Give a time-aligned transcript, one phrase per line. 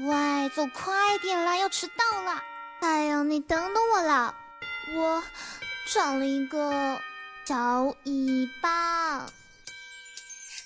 [0.00, 2.40] 喂，走快点啦，要迟到了！
[2.78, 4.32] 哎呀，你等等我啦，
[4.94, 5.20] 我
[5.92, 7.00] 长了一个
[7.44, 9.26] 小尾巴，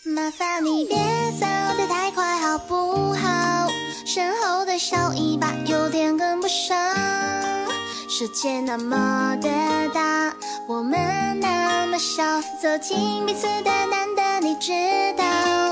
[0.05, 0.99] 麻烦你别
[1.41, 1.47] 走
[1.79, 3.69] 得太快好不好？
[4.05, 6.77] 身后的小尾巴有点跟不上。
[8.11, 9.49] 世界那么的
[9.95, 10.37] 大，
[10.69, 14.73] 我们那么小，走进彼此的难得，你知
[15.17, 15.72] 道？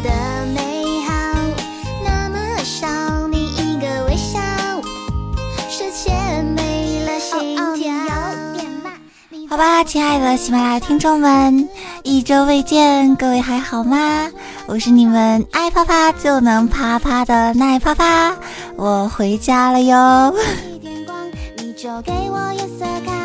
[0.00, 0.10] 的
[0.54, 1.12] 美好
[2.04, 2.86] 那么小，
[3.28, 4.38] 你一个微笑，
[5.68, 6.12] 世界
[6.42, 7.92] 没了心跳。
[9.48, 11.68] 好吧，亲爱的喜马拉雅听众们，
[12.02, 14.30] 一周未见，各位还好吗？
[14.66, 18.36] 我是你们爱啪啪就能啪啪的奈啪啪，
[18.76, 20.34] 我回家了哟。
[20.72, 21.16] 一点光，
[21.56, 23.17] 你就给我颜色看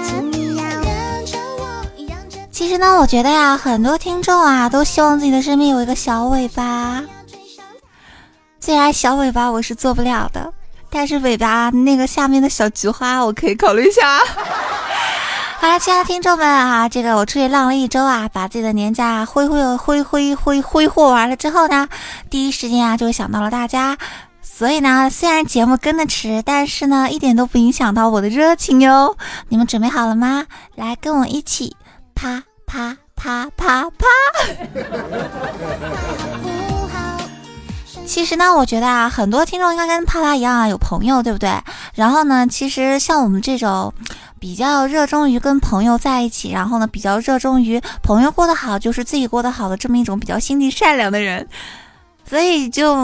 [2.63, 7.03] 其实呢，我觉得呀，很多听众啊都希望自己的身边有一个小尾巴。
[8.61, 10.53] 虽然小尾巴我是做不了的，
[10.89, 14.17] 但是尾巴那个下面的小菊花我可以考虑一下。
[15.59, 21.89] 好了，亲爱的听众们啊，这个我出去浪了一周啊，把自己的年假挥挥挥挥挥挥霍完了之后呢，
[22.30, 23.98] 第一时间啊就想到了大家。
[24.42, 29.17] 所以呢，虽然节目跟的迟，但是呢，一点都不影响到我的热情哟。
[29.50, 30.45] 你们准备好了吗？
[30.75, 31.75] 来，跟我一起
[32.16, 32.42] 啪
[32.73, 34.07] 啪啪啪啪！
[38.03, 41.52] 其实呢，我觉得啊，很多听众应该跟啪啪一样啊，有朋友，对不对？
[41.93, 43.93] 然后呢，其实像我们这种
[44.39, 51.47] 比较热衷于跟朋友在一起，然后呢，比较热衷于朋友过得好就是自己过得好的这么一种比较心地善良的人，
[52.27, 52.95] 所以就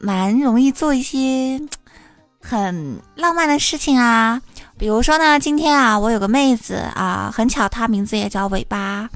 [0.00, 1.60] 蛮容易做一些
[2.40, 4.40] 很浪漫的事情啊。
[4.78, 9.08] 比如说呢，今天啊，我有个妹子啊，很巧，她名字也叫尾巴。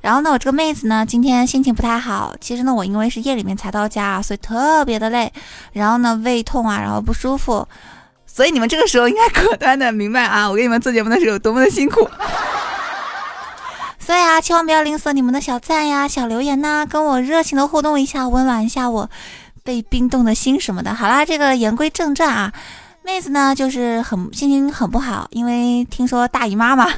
[0.00, 2.36] 然后呢，我这个妹子呢，今天心情不太好。
[2.40, 5.32] 其实呢，我因为是夜里面才到家，所以特别的累。
[5.72, 7.66] 然后呢，胃痛啊，然后不舒服。
[8.26, 12.08] 所以你们这个时候应该果断的明白啊，我给你们做节目的时候有多么的辛苦。
[13.98, 19.10] 所以啊，千万不要吝啬你们的小赞呀、小留言呐、跟我热情的互动一下，温暖一下我
[19.64, 20.94] 被冰冻的心什么的。
[20.94, 22.52] 好啦，这个言归正传啊，
[23.08, 26.92] 妹子呢就是很心情很不好，因为听说大姨妈嘛。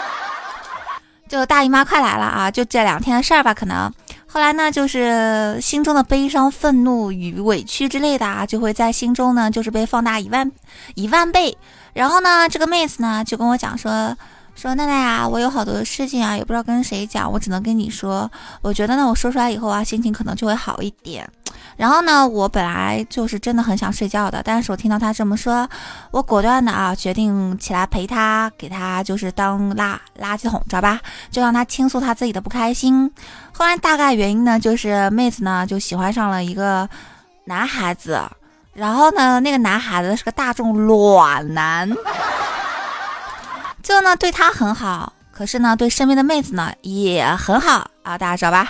[1.26, 2.50] 就大姨妈快来了啊！
[2.50, 3.90] 就这两天的事儿吧，可能
[4.26, 10.52] 后来呢，就是心中的悲伤、愤怒与委屈之类的啊，就会在心中呢，就是被放大一万
[10.94, 11.56] 一万倍。
[11.94, 14.14] 然后呢，这个妹子呢就跟我讲说
[14.54, 18.30] 说奈奈啊，我有好多事情啊，也不知道跟谁讲，我只能跟你说。
[18.60, 21.26] 我觉得呢，我说出来以后啊，心情可能就会好一点。
[21.76, 25.68] 然后呢，我本来就是真的很想睡觉的，但是我听到他这么说，
[26.10, 30.98] 我果断的啊决定起来陪他，给他就是当垃垃圾桶，知道吧？
[31.30, 33.12] 就让他倾诉他自己的不开心。
[33.52, 36.88] 后来大概原因呢，就是妹子呢就喜欢上了一个
[37.44, 38.22] 男孩子，
[38.72, 41.90] 然后呢那个男孩子是个大众卵男，
[43.82, 48.66] 就呢对他很好，可是呢对身边的妹子呢也很好啊，大家知道吧？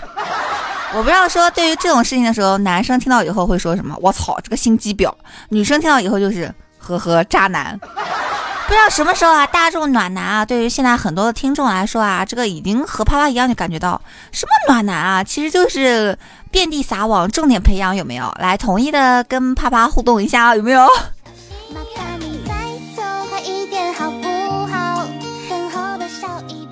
[0.97, 3.95] 我不知道说对于这种事情的时候，男生听到以后会说什么？
[4.01, 5.13] 我操，这个心机婊！
[5.51, 7.79] 女生听到以后就是呵呵，渣男。
[8.67, 14.01] 不知道什么时候啊，大众暖男啊，对于现在很多的听众来说啊，这个已经和啪啪一样，就感觉到
[14.33, 16.19] 什么暖男啊，其实就是
[16.51, 18.35] 遍地撒网，重点培养有没有？
[18.41, 20.89] 来，统一的跟啪啪互动一下啊，有没有？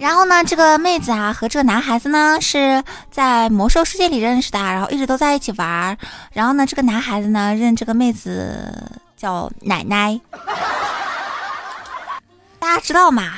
[0.04, 5.96] 然后呢，这个妹子啊和这个男孩子呢是在魔兽世界里认识的，然后一直都在一起玩儿。
[6.30, 8.70] 然后呢，这个男孩子呢认这个妹子
[9.16, 10.20] 叫奶奶。
[12.60, 13.32] 大家知道吗？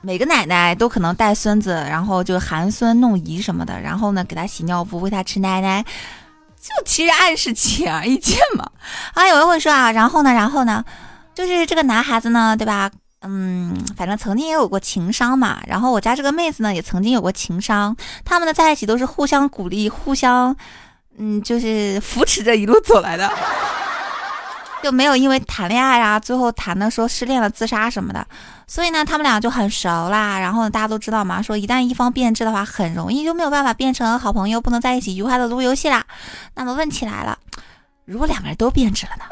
[0.00, 5.84] 每个奶奶都可能带孙子，然后就含孙弄姨什么的，然后呢给他洗尿布，喂他吃奶奶，
[6.62, 8.70] 就其实暗示显而易见嘛。
[9.14, 10.84] 啊，有人会说啊，然后呢，然后呢，
[11.34, 12.88] 就是这个男孩子呢，对吧？
[13.28, 15.60] 嗯，反正曾经也有过情伤嘛。
[15.66, 17.96] 然后我家这个妹子呢，也曾经有过情伤。
[18.24, 20.56] 他们呢在一起都是互相鼓励，互相，
[21.18, 23.28] 嗯，就是扶持着一路走来的，
[24.82, 28.26] 就没有因为谈恋爱啊，最后谈的说失恋了自杀什么的。
[28.68, 30.38] 所以呢，他们俩就很熟啦。
[30.38, 36.04] 然后呢，大家都知道嘛，说一旦一方变质的话，很容易就没有办法变成好朋友，不能在一起愉快的撸游戏啦。
[36.54, 37.38] 那么问题来了，
[38.04, 39.24] 如果两个人都变质了呢？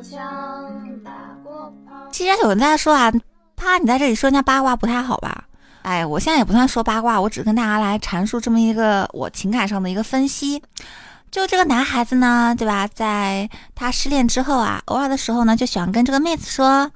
[0.00, 1.10] 扛过枪，打
[1.44, 2.08] 过炮。
[2.10, 3.12] 既然有人在说啊，
[3.56, 5.44] 怕，你在这里说人家八卦不太好吧？
[5.82, 10.62] 哎，我现在也不算说八卦，我只跟大家来阐述这么一个我情感上的一个分析。
[11.30, 12.88] 就这个男孩子呢，对吧？
[12.88, 16.90] 在他失恋之后啊，偶尔的时候呢，就喜欢跟这个妹子说：“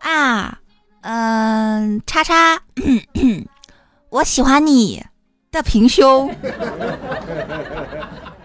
[0.00, 0.58] 啊，
[1.02, 2.58] 嗯，叉叉，
[4.08, 5.04] 我喜欢你
[5.50, 6.34] 的平胸，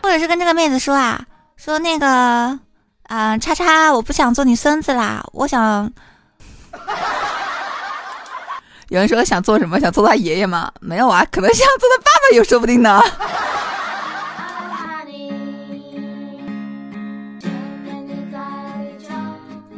[0.03, 2.59] 或者是跟这个妹子说啊，说那个，
[3.07, 5.92] 嗯，叉叉，我不想做你孙子啦，我想。
[8.90, 9.80] 有人说想做什么？
[9.80, 10.72] 想做他爷爷吗？
[10.80, 13.02] 没有啊，可能想做他爸爸，也说不定呢。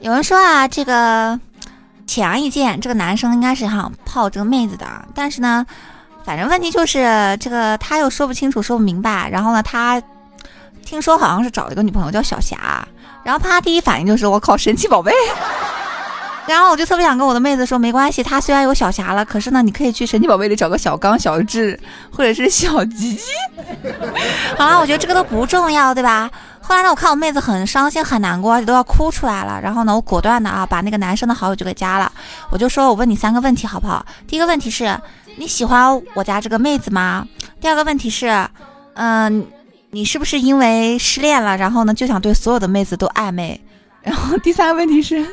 [0.01, 1.39] 有人说啊，这个
[2.05, 5.65] 显而易见，这个男生应该是想泡这个妹子的，但是呢，
[6.23, 9.29] 反正问题就是这个他又说不清楚，说不明白。
[9.29, 10.01] 然后呢，他
[10.85, 12.87] 听说好像是找了一个女朋友叫小霞，
[13.27, 15.11] 然后他第一反应就是我靠，神奇宝贝。
[16.47, 21.77] 然后我就特别想跟我的妹子说，没关系，她虽然有小霞了，可是呢，你可以去神奇宝贝里找个小刚、小智，
[22.09, 23.23] 或者是小吉吉。
[24.57, 26.31] 好了，我觉得这个都不重要，对吧？
[26.61, 29.59] 后来呢，我看我妹子很伤心、很难过，而且都要哭出来了。
[29.61, 32.09] 然后呢，我果断的啊，把那个男生的好友就给加了。
[32.49, 34.05] 我就说，我问你三个问题好不好？
[34.25, 34.97] 第一个问题是，
[35.35, 37.27] 你喜欢我家这个妹子吗？
[37.59, 38.47] 第二个问题是，
[38.93, 39.45] 嗯，
[39.91, 43.59] 你是不是因为失恋了，然后呢，就想对所有的妹子都暧昧？
[44.03, 45.25] 然后第三个问题是。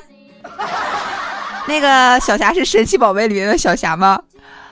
[1.66, 4.20] 那个小霞是神奇宝贝里面的小霞吗？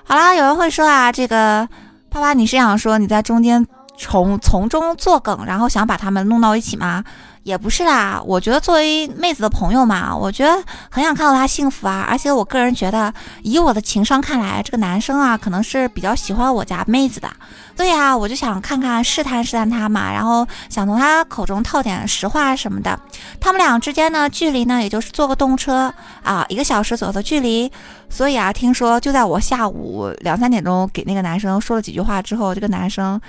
[0.04, 1.66] 好啦，有人会说啊，这个
[2.10, 7.02] 啪啪，你是想说你在中间从从中作梗，然后想把他们弄到一起吗？
[7.44, 12.06] 也不是啦，我觉得作为妹子的朋友嘛，我觉得很想看到她幸福啊。
[12.08, 13.12] 而且我个人觉得，
[13.42, 17.28] 以我的情商看来，这个男生啊，可能是比较喜欢我家妹子的。
[17.74, 22.96] 对呀，我就想看看试探试探他嘛，然后想从他口中套点实话什么的。
[23.40, 25.92] 他们俩之间呢，距离呢，也就是坐个动车
[26.22, 27.70] 啊，一个小时左右的距离。
[28.08, 33.20] 所以啊，听说就在我下午两三点钟给那个男生说了几句话之后，这个男生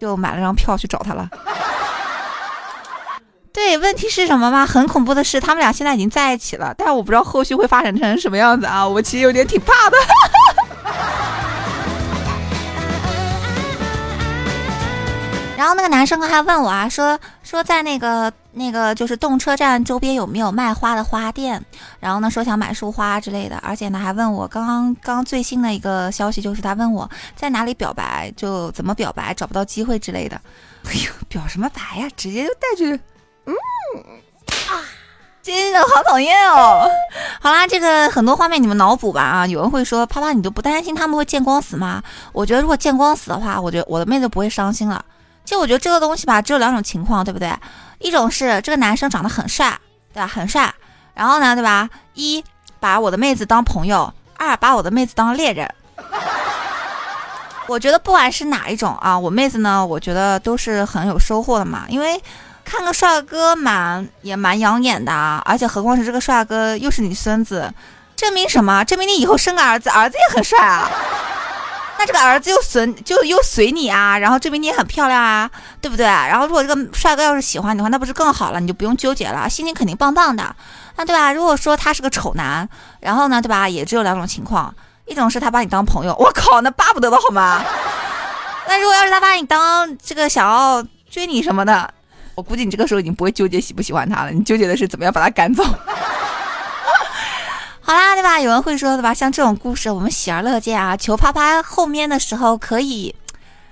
[0.00, 1.28] 就买了张票去找他了。
[3.52, 4.64] 对，问题是什么吗？
[4.66, 8.88] 很恐怖的是，他们俩现在已经在一起了，但是我不知道后续会发展成什么样子啊！
[8.88, 9.96] 我其实有点挺怕的。
[15.54, 21.62] 然后那个男生还问我啊，说说在那个那个就是动车站周边有没有卖花的花店，
[22.00, 30.40] 然后呢说想买束花之类的，而且呢还问我刚刚刚最新的一个消息就是他问我在哪里表白，就怎么表白，找不到机会之类的。
[30.88, 32.08] 哎呦，表什么白呀？
[32.16, 32.98] 直接就带去。
[33.46, 33.54] 嗯
[34.68, 34.80] 啊，
[35.42, 36.88] 真的好讨厌哦！
[37.40, 39.46] 好啦，这个很多画面你们脑补吧啊！
[39.46, 42.02] 有人会说，啪啪，你都不担心他们会见光死吗？
[42.32, 45.04] 我觉得如果见光死的话，我觉得我的妹子不会伤心了。
[45.44, 47.52] 其实我觉得这个东西吧，只有两种情况，对不对？
[47.98, 49.76] 一种是这个男生长得很帅，
[50.14, 50.26] 对吧？
[50.26, 50.72] 很帅。
[51.14, 51.90] 然后呢，对吧？
[52.14, 52.42] 一
[52.78, 55.68] 把我的妹子当朋友，二把我的妹子当猎人。
[57.66, 62.22] 我觉得不管是哪一种啊，我妹子呢，我觉得都是很有收获的嘛，因为。
[62.64, 67.72] 看个帅哥蛮也蛮养眼的啊，而且何况是这个帅哥又是你孙子，
[68.16, 68.82] 证明什么？
[68.86, 70.88] 证明你以后生个儿子，儿子也很帅啊。
[71.98, 75.48] 那这个儿子又随就又随你啊，然后证明你也很漂亮啊，
[75.80, 76.06] 对不对？
[76.06, 78.58] 然后如果这个帅哥要是喜欢你的话，那不是更好了？
[78.58, 80.56] 你就不用纠结了，心情肯定棒棒的，
[80.96, 81.32] 那对吧？
[81.32, 82.68] 如果说他是个丑男，
[83.00, 83.68] 然后呢，对吧？
[83.68, 84.74] 也只有两种情况，
[85.04, 87.62] 一种是他把你当朋友， 我靠，那巴不得的好吗？
[88.66, 91.92] 那如果要是他把你当这个想要追你什么的。
[92.34, 95.62] 我估计你这个时候已经不会纠结喜不喜欢他了，你纠结的是怎么样把他赶走。
[97.84, 98.40] 好啦，对吧？
[98.40, 99.12] 有人会说，对吧？
[99.12, 100.96] 像这种故事，我们喜而乐见啊。
[100.96, 103.14] 求啪啪后面的时候可以，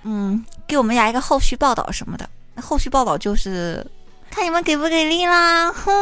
[0.02, 2.29] 嗯，给我们来一个后续报道什么的。
[2.55, 3.87] 那后续报道就是
[4.31, 5.73] 看你们给不给力啦。
[5.73, 5.93] 哼。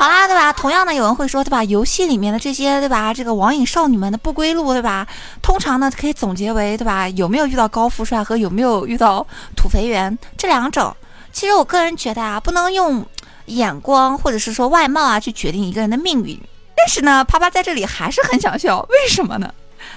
[0.00, 0.50] 好啦，对吧？
[0.50, 1.62] 同样呢，有人会说，对吧？
[1.62, 3.12] 游戏里面的这些，对吧？
[3.12, 5.06] 这个网瘾少女们的不归路，对吧？
[5.42, 7.06] 通常呢，可以总结为，对吧？
[7.10, 10.96] 有没有遇到高富帅和有没有遇到土肥圆这两种？
[11.32, 13.04] 其实我个人觉得啊，不能用
[13.44, 16.40] 眼光或者是说外貌啊去决定一个人的命运。
[16.74, 19.52] 但是呢，啪啪在这里还是很想笑，为什么呢？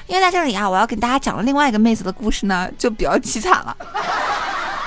[0.07, 3.77] 因为在这里啊，我要给大家讲的另外一个妹子的故事呢，就比较凄惨了。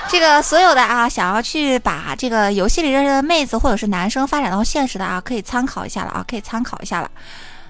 [0.09, 7.11] 这个所有的啊，想要去把这个游戏里认识的妹子或者是男生发展到现实的啊，可以参考一下了啊，可以参考一下了。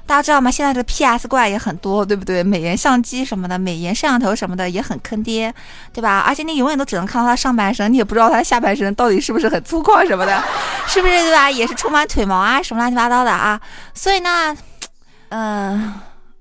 [0.06, 0.50] 大家知道吗？
[0.50, 2.42] 现在这个 PS 怪也很多，对不对？
[2.42, 5.54] 美颜相机什么的，美颜摄像头什么的也很坑爹，
[5.92, 6.20] 对吧？
[6.26, 10.42] 而且你永远都只能看到他上半身，你也不知道他下半身到底是不是很粗犷什么的，
[10.88, 11.52] 是不是对吧？
[11.52, 13.60] 也是充满腿毛啊，什么乱七八糟的啊。
[13.94, 14.56] 所以呢，
[15.30, 15.96] 嗯，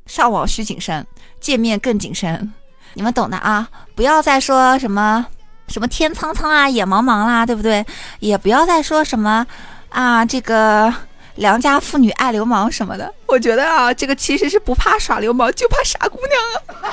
[0.07, 1.05] 上网需谨慎，
[1.41, 2.53] 见面更谨慎，
[2.95, 3.69] 你们懂的啊！
[3.97, 5.27] 不要再说什么。
[5.69, 7.85] 什么天苍苍啊，野茫茫啦，对不对？
[8.21, 9.47] 也不要再说什么
[9.91, 10.93] 啊，这个
[11.35, 13.13] 良家妇女爱流氓什么的。
[13.27, 16.41] 我觉得啊，这个其实是不怕耍流氓，就怕傻姑娘
[16.83, 16.91] 啊。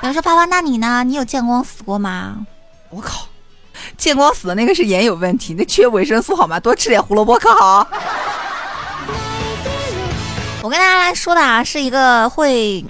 [0.02, 1.04] 有人说爸爸，那你呢？
[1.04, 2.46] 你有见光死过吗？
[2.90, 3.26] 我靠，
[3.96, 6.58] 见光死的那个是眼有问题，那缺维生素好吗？
[6.58, 7.86] 多吃点胡萝卜可好。
[10.62, 12.84] 我跟大家来说的啊，是一个会。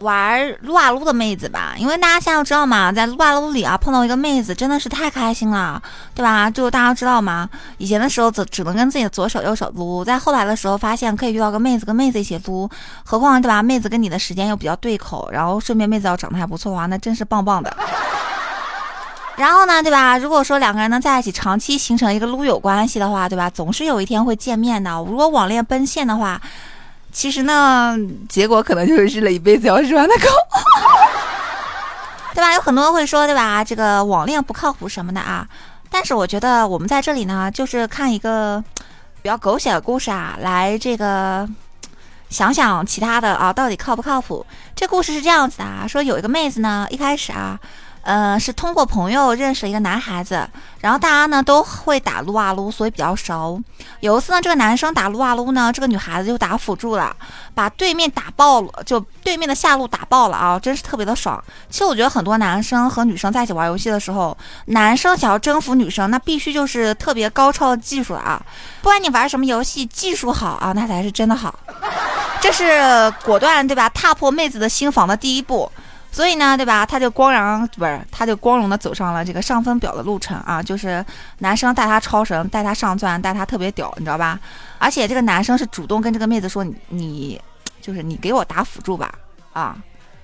[0.00, 5.80] 玩撸啊撸的妹子吧，因为大家现在都知道嘛，在撸啊撸里啊碰到一个妹子真的是太开心了，
[6.14, 6.50] 对吧？
[6.50, 7.48] 就大家知道嘛，
[7.78, 12.68] 以前的时候只只能跟自己的左手右手撸，在后来的时候发现可以遇到个妹子跟妹子一起撸，
[13.04, 13.62] 何况对吧？
[13.62, 17.74] 妹子跟你的时间又比较对口，然后顺便妹子要长得还不错的话，那真是棒棒的。
[19.36, 20.18] 然后呢，对吧？
[20.18, 23.48] 如果说两个人能在一起长期形成一个撸友关系的话，对吧？
[23.48, 24.90] 总是有一天会见面的。
[25.08, 26.40] 如果网恋奔现的话。
[27.14, 27.96] 其实呢，
[28.28, 30.26] 结果可能就是日了一辈子要日完的狗，
[32.34, 32.52] 对吧？
[32.54, 33.62] 有很多人会说，对吧？
[33.62, 35.46] 这个网恋不靠谱什么的啊。
[35.88, 38.62] 但是我觉得我们在这里呢，就是看一个
[39.22, 41.48] 比较狗血的故事啊，来这个
[42.30, 44.44] 想想其他的啊，到底靠不靠谱？
[44.74, 47.56] 这故事是这样子的啊，说有一个妹子呢，一开始啊。
[48.04, 50.46] 呃，是通过朋友认识了一个男孩子，
[50.80, 53.58] 然后大家呢都会打撸啊撸，所以比较熟。
[54.00, 57.16] 有一次呢，这个男生打撸啊撸呢，这个女孩子就打辅助了，
[57.54, 61.42] 把对面打爆了，就对面的下路打爆了啊，真是特别的爽。
[61.70, 68.40] 其实我觉得很多男生和女生在一起玩游戏的时候，男生想要征服女生，那必须就是特别高超的技术了啊。
[68.82, 71.58] 不管你玩什么游戏，技术好啊，那才是真的好。
[72.42, 73.88] 这是果断对吧？
[73.88, 75.72] 踏破妹子的心房的第一步。
[76.14, 76.86] 所以呢，对吧？
[76.86, 80.62] 他就光荣不是，他就光荣的走上了这个上分表的路程啊！
[80.62, 81.04] 就是
[81.38, 84.38] 男生带他超神，带他上钻，带他特别屌，你知道吧？
[84.78, 87.40] 而且这个男生是主动跟这个妹子说：“你
[87.82, 89.12] 就是你给我打辅助吧，
[89.52, 89.76] 啊！”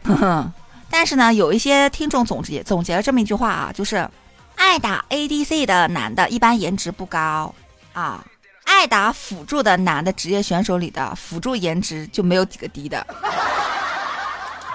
[0.88, 4.09] 但是呢，有一些听众总结总结了这么一句话啊，就是
[4.54, 7.52] 爱打 ADC 的男的一般颜值不高
[7.94, 8.25] 啊，
[8.64, 13.04] 爱打辅助的男的职业选手里的辅助颜值就没有几个低的。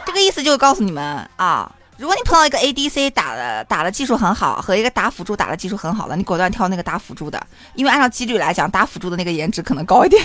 [0.05, 7.41] 这个意思就是告诉你们啊，如果你碰到一个 ADC 打的打的技术很好，和一个打辅助打的技术很好的，你果断挑那个打辅助的，
[7.74, 10.24] 因为按照几率来讲，打辅助的那个颜值可能高一点。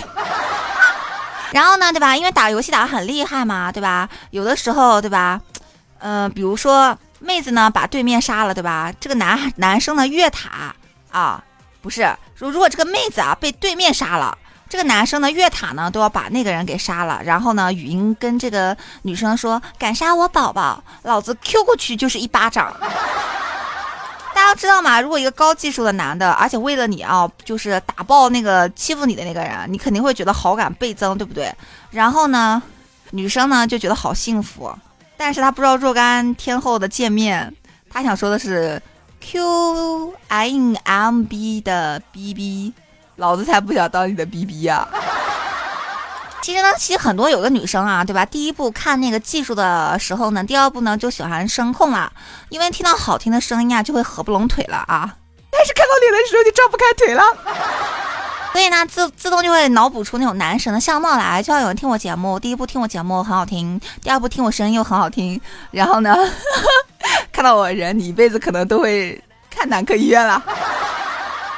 [1.52, 2.16] 然后呢，对吧？
[2.16, 4.08] 因为打游戏打的很厉害嘛，对吧？
[4.30, 5.40] 有的时候，对吧？
[5.99, 8.92] 嗯，比如说妹子呢把对面杀了，对吧？
[9.00, 10.75] 这个男男生呢越塔
[11.10, 11.42] 啊，
[11.82, 14.37] 不是，如如果这个妹子啊被对面杀了。
[14.71, 22.73] 这个男生呢，越塔呢都要把那个人给杀了，然后呢，语音跟这个女生说：“敢杀我宝宝，老子 Q 过去就是一巴掌。
[24.33, 25.00] ”大家知道吗？
[25.00, 31.53] 如果一个高技术的男的，而且为了你啊，就是打爆那个欺负你的那个人，你肯定会觉得好感倍增，对不对？
[31.91, 32.62] 然后呢，
[33.11, 34.73] 女生呢就觉得好幸福，
[35.17, 37.53] 但是她不知道若干天后的见面，
[37.91, 38.81] 她想说的是
[39.21, 42.73] Q I N M B 的 B B。
[43.21, 44.89] 老子才不想当你的逼逼呀！
[46.41, 48.25] 其实呢，其实很多有个女生啊，对吧？
[48.25, 52.11] 第一步看那个技术的时候呢，第二步呢就喜欢声控了，
[52.49, 55.15] 因为听到好听的声音啊，就会合不拢腿了啊。
[55.50, 57.23] 但是看到脸的时候就张不开腿了，
[58.55, 61.43] 所以呢，自自动就会脑补出那种男神的相貌来。
[61.43, 65.39] 就像有人听我节目，第一步听我节目很好听，第二步听我声音又很好听，
[65.71, 66.17] 然后呢，
[67.31, 70.43] 看到我人，你一辈子可能都会看男科医院了。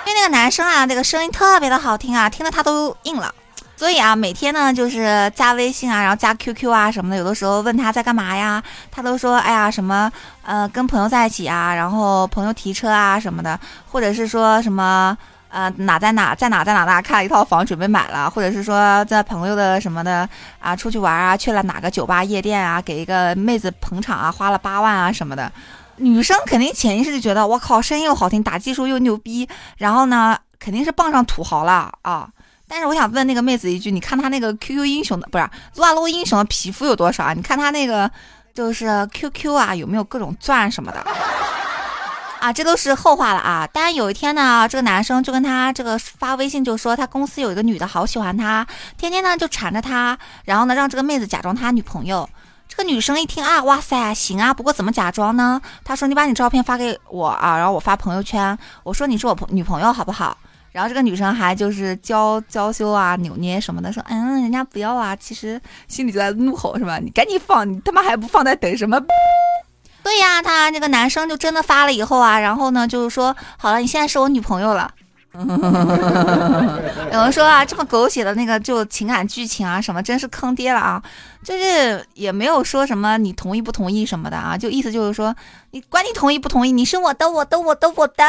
[0.05, 3.33] 因为那个男生啊，那个声音特别的好听啊，听得他都硬了。
[3.77, 7.17] 所以啊，每天呢就是加微信啊，然后加 QQ 啊什么的。
[7.17, 10.11] 有的时候问他在干嘛呀，他都说哎呀什么
[10.45, 13.59] 呃跟朋友在一起啊，然后朋友提车啊什么的，
[13.91, 15.17] 或者是说什么
[15.49, 20.29] 呃哪在哪在哪在哪哪看了一套房准备买了，或者是说在朋友的什么的
[20.61, 25.51] 啊出去玩啊去了哪个酒吧夜店啊，给一个妹子捧场啊，花了八万啊什么的。
[25.97, 32.29] 女生肯定潜意识就觉得我靠，声音又好听，打技术又牛逼，然后呢，肯定是傍上土豪了啊！
[32.67, 37.35] 但是我想问那个妹子一句，你看她那个 QQ 英雄的，不是撸啊撸英雄的皮肤有多少啊？
[37.35, 38.11] 你看她那个
[38.55, 40.99] 就是 QQ 啊，有没有各种钻什么的
[42.41, 42.53] 啊？
[42.53, 43.69] 这都是后话了啊！
[43.73, 52.29] 当然有一天呢，这个男生就跟他这个发微信，就说他公司有一个女的好喜欢他，天天呢就缠着他，然后呢让这个妹子假装他女朋友。
[52.75, 55.61] 这个女生一听啊，哇塞，行啊，不过怎么假装呢？
[55.85, 60.35] 她说：“你把你照片发给我啊，然后我发朋友圈，我说你是我朋女朋友，好不好？”
[60.73, 66.97] 然后这个女生还就是娇娇羞啊，扭捏什么的，说：“嗯，人家不要啊。”其实心里就在怒吼，是吧？
[66.97, 68.99] 你赶紧放，你他妈还不放，在等什么？
[70.03, 74.91] 对呀，他那个男生就真的发了以后啊，然后呢，就是说：“好了，你现在是我女朋友了。”
[77.13, 81.03] 有人说啊，这么狗血的那个就情感剧情啊，什么真是坑爹了啊！
[81.43, 85.35] 就是也没有说什么你同意不同意什么的啊，就意思就是说，
[85.71, 88.25] 你管你同意不同意，你是我的，我的，我的，我的。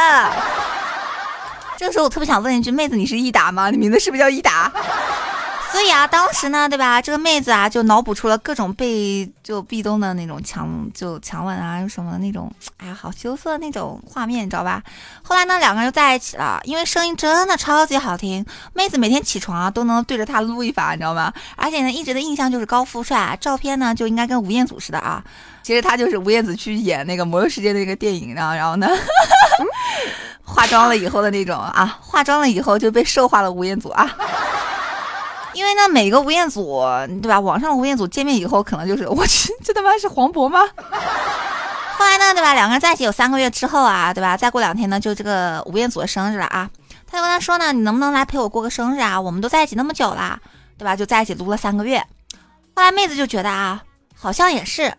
[1.78, 3.70] 这个时候我特别想问一句，妹子，你是益达吗？
[3.70, 4.72] 你名字是不是叫益达？
[5.74, 7.02] 所以啊，当时呢，对吧？
[7.02, 14.84] 这个妹子啊，就脑补出了各种被就壁咚的那种强就强吻啊，什么的那种，哎呀，好羞涩那种画面，你知道吧？
[15.24, 21.34] 后来呢，两个人就在一起了，因为声音真的超级好听，妹子每天起床啊都能对着他撸一发，你知道吗？
[21.56, 25.24] 而且呢，一直的印象就是高富帅，照片呢就应该跟吴彦祖似的啊。
[25.64, 28.88] 其实他就是吴彦祖去演那个《魔兽世界》的那个电影，然后然后呢，
[30.46, 34.16] 化妆了以后的那种啊，化妆了以后就被瘦化了吴彦祖啊。
[35.54, 36.82] 因为呢，每个吴彦祖，
[37.22, 37.40] 对吧？
[37.40, 40.60] 网上吴彦祖见面以后，可能就是我去，这他妈是黄渤吗？
[41.96, 42.54] 后来呢，对吧？
[42.54, 44.36] 两个人在一起有三个月之后啊，对吧？
[44.36, 46.70] 再过两天呢，就这个吴彦祖的生日了啊。
[47.08, 49.22] 他就跟他说呢，你能不能来陪我过个生日啊？
[49.22, 50.40] 我们都在一起那么久了，
[50.78, 50.96] 对吧？
[50.96, 52.00] 就在一起撸了三个月。
[52.76, 53.84] 后来妹子就觉得啊，
[54.16, 54.92] 好像也是，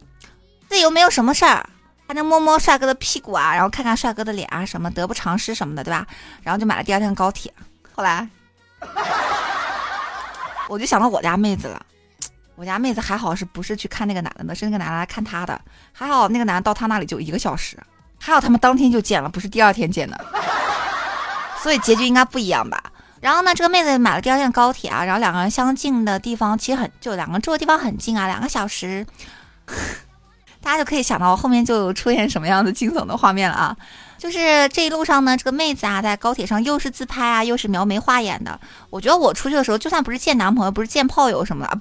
[0.68, 1.68] 自己又没有什么事儿，
[2.06, 6.06] 还能摸摸帅哥的屁股啊，然后看看帅哥的脸啊，什么得不偿失什么的，对吧？
[6.42, 7.52] 然后就买了第二天高铁。
[7.92, 8.28] 后来。
[10.68, 11.84] 我就想到我家妹子了，
[12.56, 14.54] 我家妹子还好是不是去看那个男的呢？
[14.54, 15.60] 是那个男的来看她的，
[15.92, 17.78] 还好那个男的到她那里就一个小时，
[18.18, 20.24] 还好他们当天就见了，不是第二天见的，
[21.62, 22.82] 所以结局应该不一样吧？
[23.20, 29.06] 然后呢，这个妹子买了第二天高铁啊，然后两个人相近的地方其实很，就两个住的地方很近啊，两个小时，
[30.60, 33.76] 大家就可以想到后面就出现什么样的惊悚的画面了啊！
[34.24, 38.58] 就是这一路上呢，这个妹子啊，在高铁上又是自拍啊，又是描眉画眼的。
[38.88, 41.76] 我觉得我出去的时候，就算不是见男朋友，不是见炮友什么的，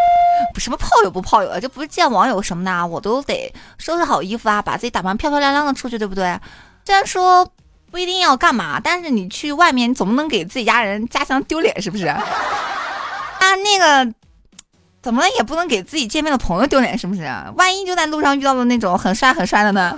[0.54, 6.34] 不，什么炮友不炮友的，就不是见网友什么的，我都得收拾好衣服啊，把自己打扮漂漂亮亮的出去，对不对？
[6.86, 7.46] 虽然说
[7.90, 12.06] 不一定要干嘛，但是你去外面，你总不能给自己家人家乡丢脸，是不是？
[12.08, 12.22] 啊，
[13.38, 14.10] 那个
[15.02, 17.30] 怎么，也不能给自己见面的朋友丢脸，是不是？
[17.54, 19.94] 万一就在路上遇到了那种很帅很帅的呢？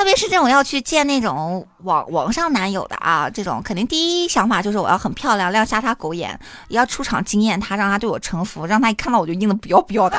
[0.00, 10.18] 特别是这种要去见那种网网上男友的啊，这种肯定第一想法就是我要很漂亮，亮瞎他狗眼，要出场惊艳他，让他对我臣服，让他一看到我就硬的不要不要的，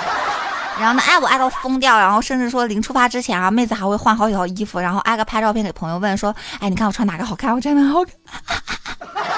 [0.80, 7.52] 然后呢爱我爱到疯掉，然后甚至说临出发之前啊，妹子还会换好几套衣服，然后挨个拍照片给朋友问说，哎你看我穿哪个好看？
[7.52, 8.14] 我真的好看。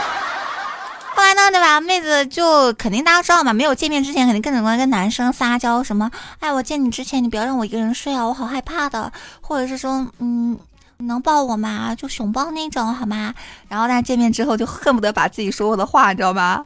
[1.18, 1.80] 后来呢，对吧？
[1.80, 10.56] 妹子就肯定大家知道嘛，没有见面之前肯定更喜欢跟男生撒娇，什么哎，我见你之前你不要让我一个人睡啊，我好害怕的，或者是说，嗯，
[10.98, 11.92] 你能抱我吗？
[11.92, 13.34] 就熊抱那种好吗？
[13.66, 16.64] 然后大家见面之后就恨不得把自己说过的话， 你知道吗？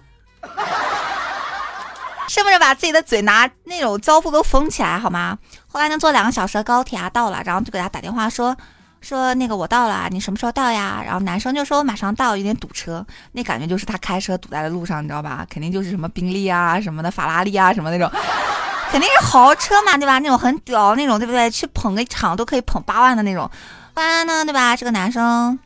[2.28, 5.38] 恨不得把自己的嘴拿那种胶布都封起来，好吗？
[5.66, 8.54] 后来呢，坐两个小时的高铁啊，到了，然后就给他打电话说。
[9.02, 11.02] 说那个我到了，你什么时候到呀？
[11.04, 15.44] 然后男生就说我马上到，有点堵车，那感觉就是他开车堵在了路上，你知道吧？
[15.50, 18.08] 肯定就是什么宾利啊什么的，法拉利啊什么那种，
[18.90, 20.20] 肯定是豪车嘛，对吧？
[20.20, 21.50] 那种很屌那种，对不对？
[21.50, 23.50] 去捧个场都可以捧八万的那种。
[23.94, 24.76] 后来呢，对吧？
[24.76, 25.58] 这个男生，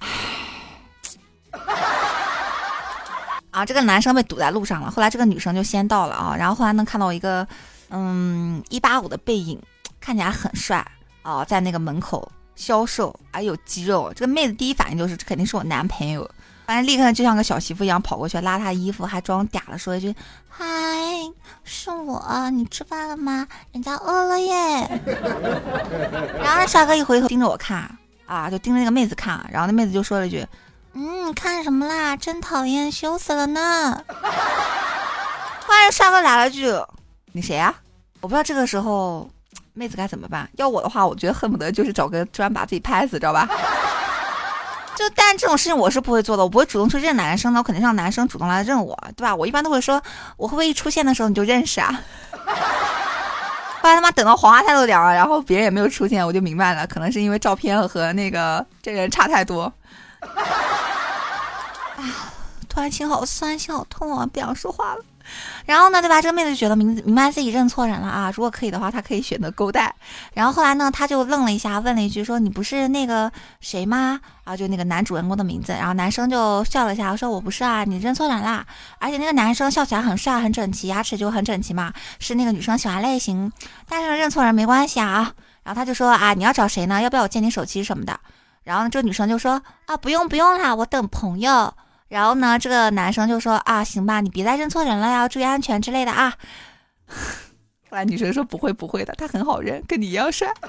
[3.50, 4.90] 啊，这个男生被堵在路上了。
[4.90, 7.46] 后来这个女生就先到了啊，然后后来能看到一个，
[7.90, 9.60] 嗯，一八五的背影，
[10.00, 10.82] 看起来很帅
[11.22, 12.32] 哦，在那个门口。
[12.58, 16.28] 消瘦，还有肌肉，这个妹子第一反应就是这肯定是我男朋友，
[16.66, 20.12] 反正立刻就像个小媳妇一样跑过去拉他衣服，还装嗲的说一句
[20.50, 20.66] ：“嗨，
[21.62, 23.46] 是我，你吃饭了吗？
[23.70, 24.50] 人家饿了耶。
[26.42, 30.44] ”然后那帅哥一回头盯着我看啊，就盯着那个妹子看，然后那妹子就说了一句
[30.94, 32.16] ：“嗯，看什么啦？
[32.16, 34.02] 真讨厌，羞死了呢。”
[35.64, 36.74] 突然帅哥来了句
[37.32, 37.72] ：“你谁啊？”
[38.20, 39.30] 我不知道这个时候。
[39.78, 40.50] 妹子该怎么办？
[40.56, 43.48] 要我的话，我觉得恨不得就是找个砖把自己拍死，知道吧？
[44.96, 49.32] 就但这种事情我是不会做的，我不会主动去认男生的，我肯定让男生主动来认我，对吧？
[49.32, 50.02] 我一般都会说，
[50.36, 52.02] 我会不会一出现的时候你就认识啊？
[53.80, 59.72] 后来他妈等到黄花菜都凉了，然后别人也没有出现，我就明白了，可能是因为照片和那个这人差太多。
[61.96, 62.02] 啊，
[62.68, 65.04] 突然心好酸，心好痛啊，不想说话了。
[65.66, 66.20] 然后呢，对吧？
[66.20, 68.32] 这个妹子就觉得明明白自己认错人了啊。
[68.34, 69.94] 如果可以的话，她可以选择勾带。
[70.32, 75.72] 然后后来呢，她就愣了一下，问了一句说：“你不是那个谁吗？”然后就那个男主人公的名字。
[75.72, 78.64] 然后男生就笑了一下，说：“我不是啊，你认错人啦。”
[78.98, 83.52] 而且那个男生笑起来很帅，很整齐，牙齿就很整齐嘛，是那个女生喜欢类型。
[83.88, 85.32] 但是认错人没关系啊。
[85.62, 87.02] 然后他就说：“啊，你要找谁呢？
[87.02, 88.18] 要不要我借你手机什么的？”
[88.64, 91.74] 然后这个女生就说：“啊，不用不用啦，我等朋友。”
[92.08, 96.32] 然后呢，这个男生就说啊，行吧，你别再认错人了呀，注意安全之类的啊。
[97.90, 100.48] 后 来女生说不会不会的，他很好认，跟你一样帅。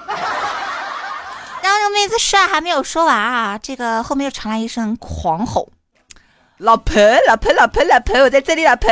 [1.62, 5.69] 然后这妹子帅还没有说完啊，这个后面又传来一声狂吼
[6.60, 6.95] ：“老婆，
[7.28, 8.89] 老婆，老婆，老婆，我在这里，老婆。”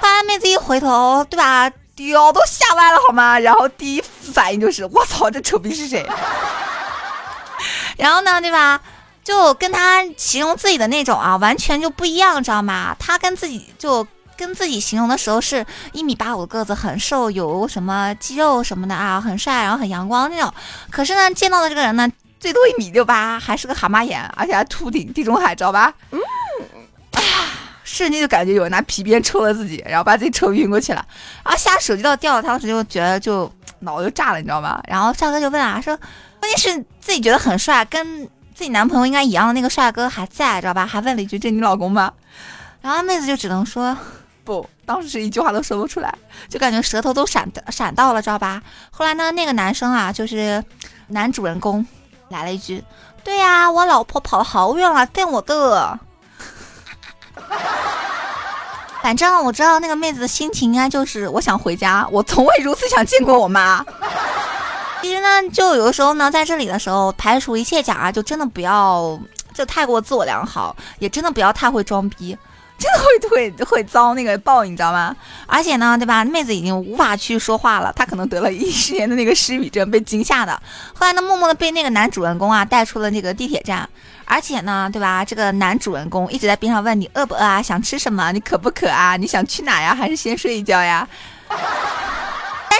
[0.00, 3.38] 后来妹子一回头，对吧，屌都吓歪了好吗？
[3.38, 6.06] 然后第一反应就是我操，这丑逼是谁？
[7.98, 8.80] 然后呢，对吧？
[9.30, 12.96] 就跟他形容自己的那种啊，完全就不一样，知道吗？
[12.98, 14.04] 他跟自己就
[14.36, 20.52] 跟自己形容的时候是一米八五的个子，很瘦，有什么肌肉什么的啊，很帅，然后很阳光那种。
[20.90, 25.94] 可是呢，见到的这个人呢，最多一米六八，还是个蛤蟆眼，而且还秃顶，地中海，知道吧？
[26.10, 26.18] 嗯。
[27.12, 27.22] 啊，
[27.84, 31.06] 瞬间就感觉有人拿皮鞭抽了自己，然后把自己抽晕过去了。
[31.44, 34.82] 然后下手机都掉了，当时就觉得就脑子就炸了，你知道吗？
[34.88, 35.96] 然后帅哥就问啊，说
[36.40, 38.28] 关键是自己觉得很帅，跟。
[38.60, 40.84] 自己男朋友应该一样的那个帅哥还在，知道吧？
[40.84, 42.12] 还问了一句：“这你老公吗？”
[42.82, 43.96] 然后妹子就只能说
[44.44, 46.14] ：“不。”当时是一句话都说不出来，
[46.46, 48.60] 就感觉舌头都闪闪到了，知道吧？
[48.90, 50.62] 后来呢，那个男生啊，就是
[51.06, 51.86] 男主人公，
[52.28, 52.84] 来了一句
[53.24, 55.98] ：“对呀，我老婆跑好远了，跟我的。”
[59.02, 63.82] 反正我知道那个妹子的心情应该就是：我想回家，我从未如此想见过我妈。
[65.02, 69.18] 其实呢，就有的时候呢，在这里的时候，排除一切假啊，就真的不要
[69.54, 72.36] 就太过自我良好，也真的不要太会装逼，
[72.78, 75.14] 真的会会会遭那个报应，你知道吗？
[75.46, 76.24] 而且呢，对吧？
[76.24, 80.52] 妹子已经无法去说话了，她可能得了一十年的那个失语症，被惊吓的。
[80.94, 83.88] 后来呢，默默的被那个男主人公啊带出了那个地铁站，
[84.24, 85.24] 而且呢，对吧？
[85.24, 88.32] 这个男主人公一直在边上问你饿不饿啊，想吃什么？
[88.32, 89.16] 你渴不渴啊？
[89.16, 89.94] 你想去哪呀？
[89.94, 91.06] 还是先睡一觉呀？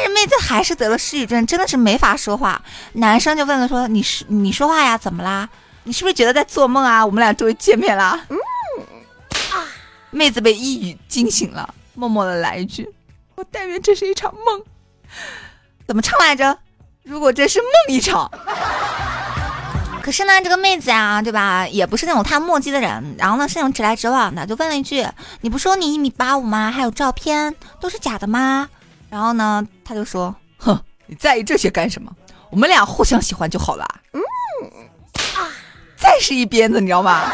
[0.01, 2.63] 但是妹子还是得了失语症，真的是没法说话。
[2.95, 4.97] 男生就问了说：“你是你说话呀？
[4.97, 5.47] 怎么啦？
[5.85, 7.05] 你是不是觉得在做梦啊？
[7.05, 8.39] 我们俩终于见面啦。”嗯
[9.53, 9.69] 啊，
[10.11, 12.89] 妹子被一语惊醒了，默默的来一句
[13.37, 14.63] ：“我但愿这是一场梦。”
[15.87, 16.57] 怎么唱来着？
[17.03, 18.31] 如果这是梦一场。
[20.03, 21.69] 可是呢，这个妹子啊，对吧？
[21.69, 25.07] 也不是那种太墨迹的人，然后呢是那种直来直往的，就问了一句
[25.43, 26.71] ：“你不说你一米八五吗？
[26.71, 28.67] 还有照片都是假的吗？”
[29.11, 32.11] 然后呢，他就说：“哼，你在意这些干什么？
[32.49, 34.23] 我们俩互相喜欢就好了。”嗯
[35.37, 35.51] 啊，
[35.97, 37.33] 再是一鞭子，你知道吗？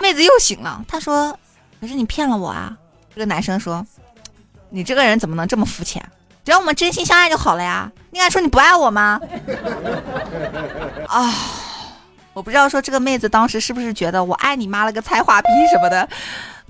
[0.00, 1.38] 妹子又醒了，她说
[1.80, 2.76] ：“可是你骗了我啊！”
[3.14, 3.86] 这个男生说
[4.70, 6.02] ：“你这个人怎么能这么肤浅？
[6.44, 7.90] 只要我们真心相爱就好了呀！
[8.10, 9.20] 你敢说你不爱我吗？”
[11.08, 11.34] 啊，
[12.32, 16.08] 我不知道说这个妹子当时是不是觉得我爱你妈了个菜花逼什么的，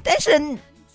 [0.02, 0.38] 但是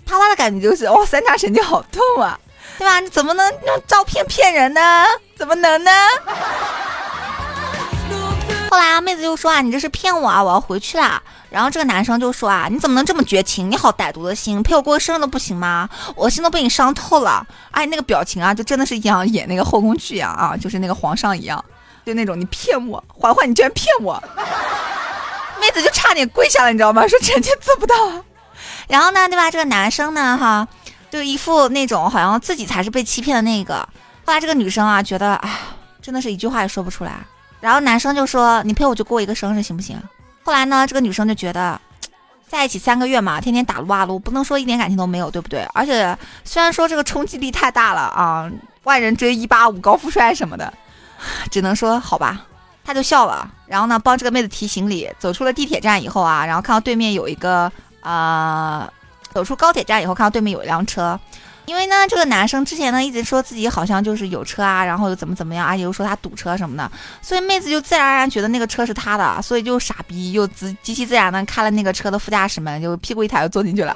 [0.05, 2.39] 啪啪的感觉就是哇，三叉神经好痛啊！
[2.81, 2.99] 对吧？
[2.99, 5.05] 你怎么能用照片骗人呢？
[5.37, 5.91] 怎么能呢？
[8.71, 10.41] 后来啊，妹子就说啊，你这是骗我啊！
[10.41, 11.21] 我要回去啦。
[11.51, 13.69] 然后这个男生就说啊，你怎么能这么绝情？
[13.69, 15.87] 你好歹毒的心，陪我过生日都不行吗？
[16.15, 17.45] 我心都被你伤透了。
[17.69, 21.63] 哎，那个表情啊，就真的是一样演那个后宫剧一样啊，就是那个皇上一样，
[22.03, 24.19] 就那种你骗我，嬛嬛你居然骗我，
[25.59, 27.07] 妹子就差点跪下了，你知道吗？
[27.07, 28.23] 说臣妾做不到啊。
[28.87, 29.51] 然后呢，对吧？
[29.51, 30.67] 这个男生呢，哈。
[31.11, 33.87] 就一副那种好像自己才是被欺骗的那个。
[34.25, 35.59] 后来这个女生啊，觉得哎，
[36.01, 37.13] 真的是一句话也说不出来。
[37.59, 40.01] 然后男生就说：“你陪我去过一个生日行不行？”
[40.43, 41.79] 后来呢，这个女生就觉得，
[42.47, 45.61] 在一起三个月嘛，天天打撸啊撸，不能说一点感情都没有，对不对？
[45.73, 48.49] 而且虽然说这个冲击力太大了啊，
[48.83, 50.73] 万人追一八五高富帅什么的，
[51.51, 52.45] 只能说好吧。
[52.83, 57.71] 他就笑了，然后呢，帮这个妹子提行李，走出了地铁站以后啊，然后看到对面有一个
[58.01, 58.89] 啊。
[59.33, 61.19] 走出高铁站以后，看到对面有一辆车，
[61.65, 66.91] 因为呢，这个男生之前呢一直说自己好像就是有车啊，然后又怎么怎么样，而且又说他堵车什么的，
[67.21, 73.95] 所以妹子就自然而然觉得那个车是他的，所以就傻逼又自极其自然的开了那个车的副驾驶门，就屁股一抬就坐进去了。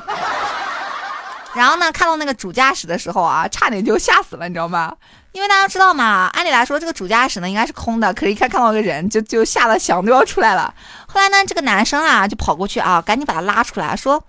[1.53, 4.93] 然后呢，看到那个主驾驶的时候啊，差点就吓死了，你知道吗？
[5.31, 10.73] 因为大家知道嘛，按理来说这个主驾驶呢应该是空的，可是一看看到个人，就就吓得想都要出来了。
[11.07, 14.21] 后来呢，这个男生啊就跑过去啊，赶紧把他拉出来，说。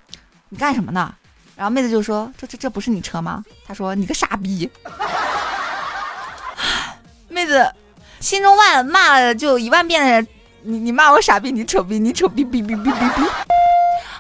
[0.48, 1.14] 你干什么呢？
[1.56, 4.70] 然后妹子就说：“这这这不是你车吗？”他说：“你个傻逼！”
[7.28, 7.72] 妹子
[8.20, 10.26] 心中万骂了就一万遍的人，
[10.62, 13.22] 你你骂我傻逼，你丑逼，你丑逼逼逼逼逼逼！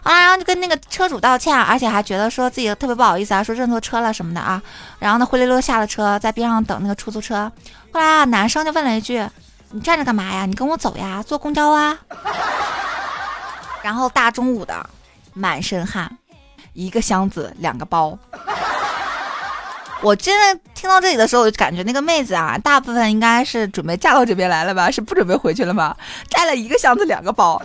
[0.02, 4.62] 啊，然后就跟那个车主道歉，而且还觉得说自己特别不好意思啊，说认错车了什么的啊。
[4.98, 7.50] 然后呢，灰溜溜下了车，在边上等那个出租车。
[7.92, 9.22] 后来啊，男生就问了一句
[9.72, 10.46] ：“你站着干嘛呀？
[10.46, 11.98] 你跟我走呀，坐公交啊。
[13.82, 14.88] ”然后大中午的。
[15.36, 16.10] 满身汗，
[16.72, 18.18] 一个箱子两个包。
[20.02, 24.90] 我真的听到这里的时候，我就感觉那个妹子啊，大部分应该是准备嫁到这边来了吧？
[24.90, 25.94] 是不准备回去了吗？
[26.30, 27.60] 带了一个箱子两个包，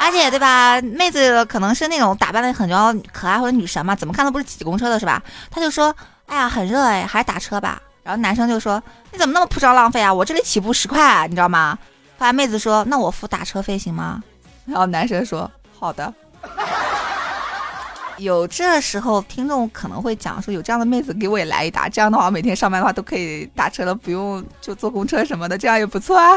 [0.00, 0.80] 而且对吧？
[0.80, 5.22] 妹子可能是那种打扮的很叫可爱或者女神嘛，怎么看都不是挤公车的是吧？
[5.50, 5.94] 她就说
[6.26, 10.12] ：“哎呀，很热哎，还是打车吧。”然后男生就说：“你怎么那么铺张浪费啊？
[10.12, 11.78] 我这里起步十块，你知道吗？”
[12.18, 14.22] 后来妹子说：“那我付打车费行吗？”
[14.64, 16.12] 然后男生说：“好的。”
[18.18, 26.36] 有这时候，听众可能会讲说，有这样的妹子给我也来一打，这样的话，每天上班的话都可以打车了，不用就坐公车什么的，这样也不错啊。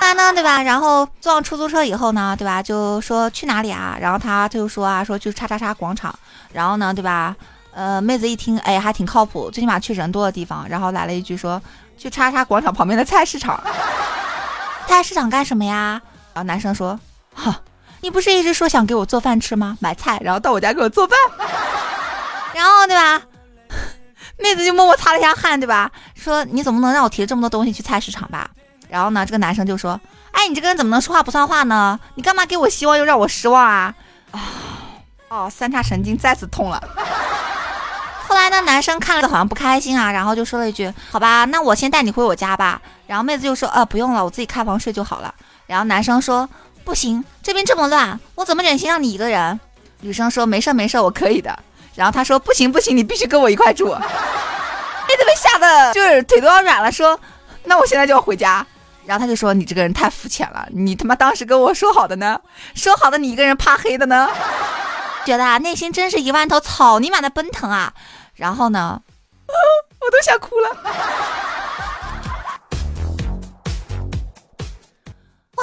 [0.00, 0.62] 来呢，对吧？
[0.62, 2.62] 然后坐上出租车以后呢，对吧？
[2.62, 3.96] 就说去哪里啊？
[4.00, 6.14] 然后他就说啊，说去叉叉叉广场。
[6.52, 7.34] 然后呢，对吧？
[7.72, 10.68] 呃，妹子一听，哎，还挺靠谱，最起码去人多的地方。
[10.68, 11.60] 然后来了一句说，
[11.98, 13.60] 去叉叉广场旁边的菜市场。
[14.86, 16.00] 菜市场干什么呀？
[16.34, 17.00] 然后男生说，
[17.34, 17.58] 哈，
[18.04, 19.78] 你不是一直说想给我做饭吃吗？
[19.80, 21.18] 买菜，然后到我家给我做饭。
[22.52, 23.22] 然后对吧？
[24.38, 25.90] 妹子就默默擦了一下汗，对吧？
[26.14, 28.50] 说你总不能让我提这么多东西去菜市场吧？
[28.90, 29.98] 然后呢，这个男生就说
[30.32, 31.98] ：“哎，你这个人怎么能说话不算话呢？
[32.16, 33.94] 你干嘛给我希望又让我失望啊？”
[34.32, 34.40] 啊，
[35.28, 36.82] 哦，三叉神经再次痛了。
[38.28, 45.34] 后来呢，男生看了好像不开心啊，然后就说了一句：“好吧，那我先带你回我家吧。”然后妹子就说：“呃，不用了，我自己开房睡就好了。”
[45.66, 46.46] 然后男生说
[46.84, 49.60] ：“不行，这边这么乱，我怎么忍心让你一个人？”
[50.00, 51.56] 女生说：“没事没事，我可以的。”
[51.94, 53.90] 然后他说：“不行不行，你必须跟我一块住。
[55.06, 57.20] ”妹子被吓得就是腿都要软了，说
[57.64, 58.66] ：“那我现在就要回家。”
[59.06, 62.40] 然后他就说：“你这个人太肤浅了，你他妈当时跟我说好的呢？
[62.74, 64.28] 说好的你一个人怕黑的呢？
[65.26, 67.92] 觉得啊，内心真是一万头草泥马的奔腾啊！
[68.34, 69.00] 然后呢，
[69.46, 70.76] 我都想哭了。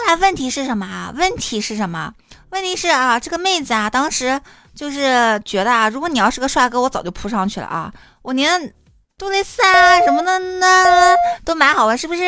[0.08, 1.14] 那问题是什么啊？
[1.16, 2.14] 问题是什么？
[2.50, 4.40] 问题是啊，这个妹子啊，当时
[4.76, 8.74] 就是觉得啊，如果你要是个帅哥，我早就扑上去了啊，我连
[9.18, 12.22] 杜蕾斯啊什么的呢都买好了，是不是？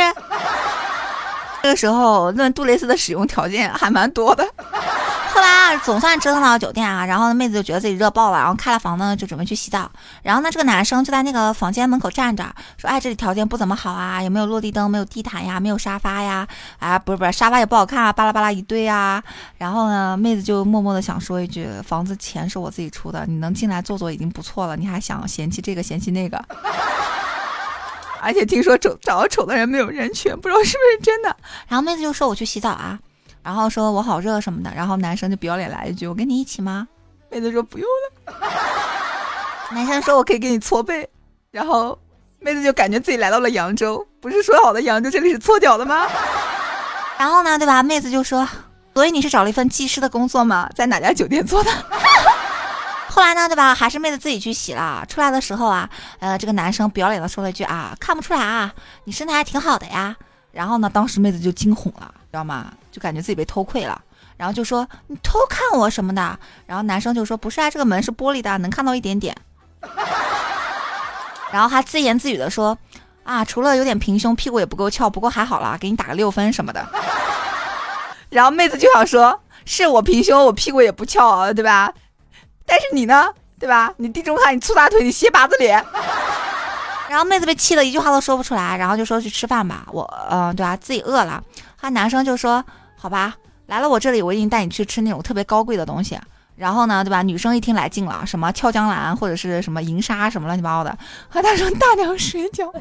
[1.64, 4.46] 这个时候论杜蕾斯的使用条件还蛮多的。
[5.34, 9.90] 后来啊，总算折腾到酒店啊，然后妹子就觉得自己热爆了，然后开了房呢，就准备去洗澡。
[10.22, 12.44] 然后呢，这个男生就在那个房间门口站着，
[12.78, 14.92] 说：“哎，这里条件不怎么好啊，有没有落地灯？
[14.92, 15.58] 没有地毯呀？
[15.60, 16.46] 没有沙发呀？
[16.80, 19.24] 啊，不是不是，沙发也不好看啊，巴拉巴拉一堆啊。”
[19.58, 26.44] 然后呢，妹子就默默的想说一句：“房子钱是我自己出的，你能进来坐坐已经不错了，你还想嫌弃这个嫌弃那个？”
[28.24, 31.36] 而且听说丑长得丑的人没有人权，不知道是不是真的。
[31.68, 32.98] 然后妹子就说：“我去洗澡啊。”
[33.44, 36.88] 然后说我好热什么的，然后男生就不要脸来一句：“我跟你一起吗？”
[37.30, 38.34] 妹子说：“不用了。”
[39.76, 41.08] 男生说：“我可以给你搓背。”
[41.52, 41.98] 然后
[42.40, 46.08] 妹子就感觉自己来到了扬州，不是说好的扬州这里是搓脚的吗？
[47.20, 47.84] 然后呢，对吧？
[47.84, 48.48] 妹子就说
[48.96, 50.70] ：“所以你是找了一份技师的工作吗？
[50.76, 51.72] 在哪家酒店做的？”
[53.10, 53.76] 后来呢，对吧？
[53.76, 55.06] 还是妹子自己去洗了。
[55.08, 55.90] 出来的时候啊，
[56.20, 60.16] 呃，这个男生不要脸的说了一句：“啊，看不出来啊，你身材还挺好的呀。”
[60.52, 62.72] 然后呢，当时妹子就惊恐了，知道吗？
[62.92, 64.02] 就感觉自己被偷窥了，
[64.38, 66.38] 然后就说你偷看我什么的。
[66.66, 69.36] 然后男生就说不是啊，这个门是玻璃的，能看到一点点。
[71.52, 72.76] 然后还自言自语的说
[73.24, 76.84] 啊，除了有点平胸，屁股也不够翘，不过还好啦，给你打个六分什么的。
[78.30, 81.94] 然后妹子就想说，是我平胸，我屁股也不翘，对吧？
[82.66, 83.94] 但是你呢，对吧？
[83.98, 85.84] 你地中海，你粗大腿，你斜八字脸。
[87.10, 90.76] 然后妹子被气的一句话都说不出来，然后就说去吃饭吧，我嗯，对吧？
[90.76, 91.44] 自己饿了。
[91.80, 92.64] 他男生就说
[92.98, 93.36] 好吧，
[93.68, 96.20] 来了我这里，我一定带你去吃那种特别高贵的东西。
[96.56, 97.22] 然后呢，对吧？
[97.22, 100.98] 女生一听来劲了，什么俏江南或者是什么银沙什么乱七八糟的。
[101.28, 102.72] 和他说大娘水饺，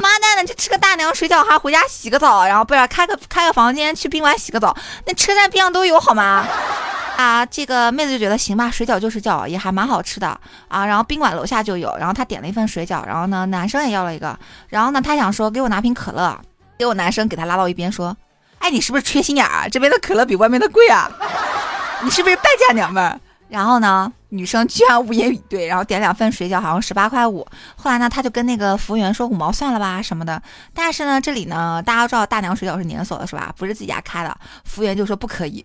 [0.00, 4.74] 妈蛋的，去吃个大娘水饺，还回家洗个澡，然后不是开个开个房间去宾馆洗个澡，
[5.06, 6.46] 那车站边上都有好吗？
[7.16, 10.26] 啊，这个妹子就觉得行吧，水饺就是饺，也还蛮好吃的
[10.68, 10.84] 啊。
[10.84, 14.36] 然后宾馆楼下就有，然后她点了一份水饺，然后呢，男生也要了一个，
[14.68, 16.36] 然后呢，她想说给我拿瓶可乐，
[16.78, 18.16] 结果男生给她拉到一边说，
[18.58, 19.68] 哎，你是不是缺心眼儿？
[19.70, 21.08] 这边的可乐比外面的贵啊，
[22.02, 23.20] 你是不是败家娘们儿？
[23.48, 27.46] 然后呢，女生居然无言以对，然后点两份水饺，好像十八块五。
[27.76, 30.42] 后来呢，她就跟那个服务员说五毛算了吧什么的。
[30.72, 33.54] 但是呢，这里呢，大家都知道大娘水饺是连锁的，是吧？
[33.58, 34.34] 不是自己家开的。
[34.64, 35.62] 服务员就说不可以。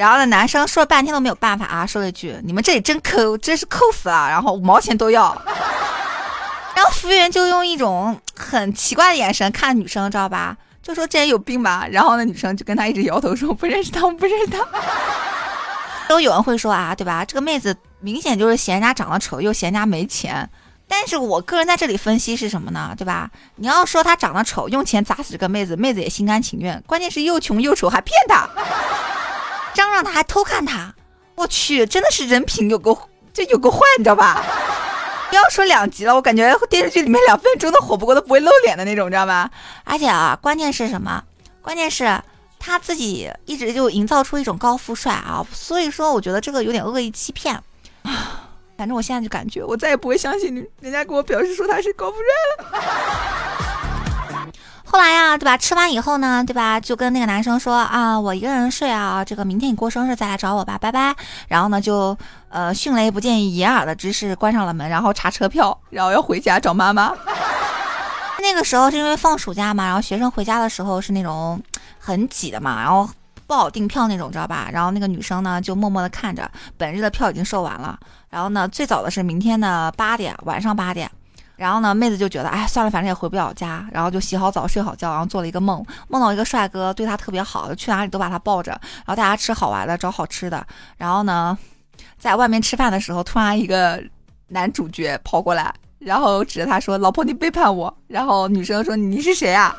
[0.00, 5.36] 然后呢，男生说了半天都没有办法啊，说了一句：“你们这里真抠，真是抠死了。”然后五毛钱都要。
[6.74, 10.56] 然后服务员就用一种很奇怪的眼神看女生，知道吧？
[10.82, 11.86] 就说这人有病吧。
[11.90, 14.66] 然后那，女生就跟他一直摇头说：“不认识他，我不认识他。”
[16.08, 17.22] 都有人会说啊，对吧？
[17.22, 20.48] 这个妹子明显就是嫌人家长得丑，又嫌人家没钱。
[20.88, 22.94] 但是我个人在这里分析是什么呢？
[22.96, 23.30] 对吧？
[23.56, 26.82] 你要说他长得丑，用钱砸死这个妹子，妹子也心甘情愿。
[26.86, 28.48] 关键是又穷又丑，还骗他。
[29.74, 30.94] 张让他还偷看他，
[31.34, 32.98] 我去，真的是人品有够，
[33.32, 34.44] 就有够坏，你知道吧？
[35.28, 39.48] 不要说两集了，我感觉电视剧里面两分钟都火不过都不会露脸的那种，知道吗？
[39.84, 41.22] 而且啊，关键是什么？
[41.62, 42.20] 关键是
[42.58, 47.62] 他自己一直就营造出一种高富帅啊，所以说我觉得这个有点恶意欺骗。
[48.76, 52.24] 反正我现在就感觉，我再也不会相信，人家给我表示说他是高富帅
[52.64, 53.39] 了。
[54.92, 55.56] 后来呀，对吧？
[55.56, 56.80] 吃完以后呢，对吧？
[56.80, 61.14] 就跟那个男生说啊，我一个人睡啊，这个明天你过生日再来找我吧，拜拜。
[61.46, 62.16] 然后呢，就
[62.48, 67.12] 呃迅雷不见掩耳的之势关上了门，然后查车票，然后要回家找妈妈。
[68.42, 71.62] 那个时候是因为放暑假嘛，然后学生回家的时候是那种
[72.00, 73.08] 很挤的嘛，然后
[73.46, 74.68] 不好订票那种，知道吧？
[74.72, 77.96] 然后那个女生呢就默默的看着，本日的票已经售完了。
[78.28, 81.08] 然后呢，最早的是明天的八点，晚上八点。
[81.60, 90.66] 然后呢，妹子就觉得，哎，算了，反正也回不了家，然后就洗好澡，睡好觉，然后做了一个梦，梦到一个帅哥对她特别好，去哪里都把她抱着，然后大家吃好玩的，找好吃的。
[90.96, 91.58] 然后呢，
[92.18, 94.02] 在外面吃饭的时候，突然一个
[94.48, 99.76] 男主角跑过来，然后指着他说：“老婆，你背叛我。”然后女生说：“你是谁啊？”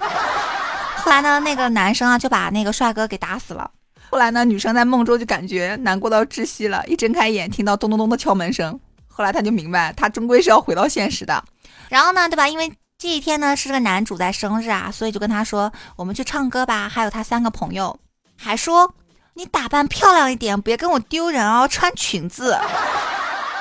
[1.03, 3.71] 后来呢，那个男生啊就把那个帅哥给打死了。
[4.11, 8.79] 后来呢，女生在梦中就感觉难过到窒息了，一睁开眼，听到咚咚咚的敲门声。
[9.07, 11.43] 后来他就明白，他终归是要回到现实的。
[11.91, 12.47] 然后呢，对吧？
[12.47, 17.99] 因为这一天呢是这个男主在生日啊，所以就跟他说：“我们去唱歌吧。”还有他三个朋友，
[18.37, 18.93] 还说
[19.35, 22.57] ：“你打扮漂亮一点，别跟我丢人哦，穿裙子。”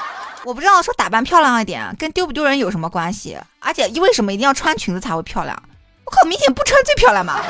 [0.47, 5.61] 我不知道说打扮漂亮一点跟丢不丢人有什么关系，而且为什么一定要穿裙子才会漂亮？
[6.05, 7.43] 我靠，明显不穿最漂亮嘛！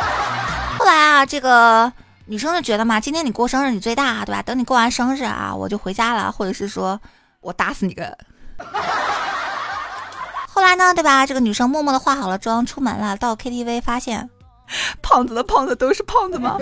[0.79, 1.93] 后来啊，这个
[2.25, 4.41] 女生就觉得嘛，今天你过生日你最大，对吧？
[4.41, 6.99] 等你过完生日啊，我就回家了，或者是说
[7.43, 8.17] 我打死你个。
[10.61, 11.25] 后来呢，对吧？
[11.25, 13.17] 这个女生默默的化好了妆，出门了。
[13.17, 14.29] 到 KTV 发现，
[15.01, 16.59] 胖子的胖子都是胖子吗？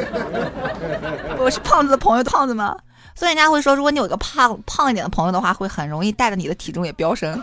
[1.37, 2.77] 我是胖子的朋友，胖子吗？
[3.17, 7.43] 所以人家会说，如果你有一个胖胖一点的朋友的话，会很容易带着你的体重也飙升。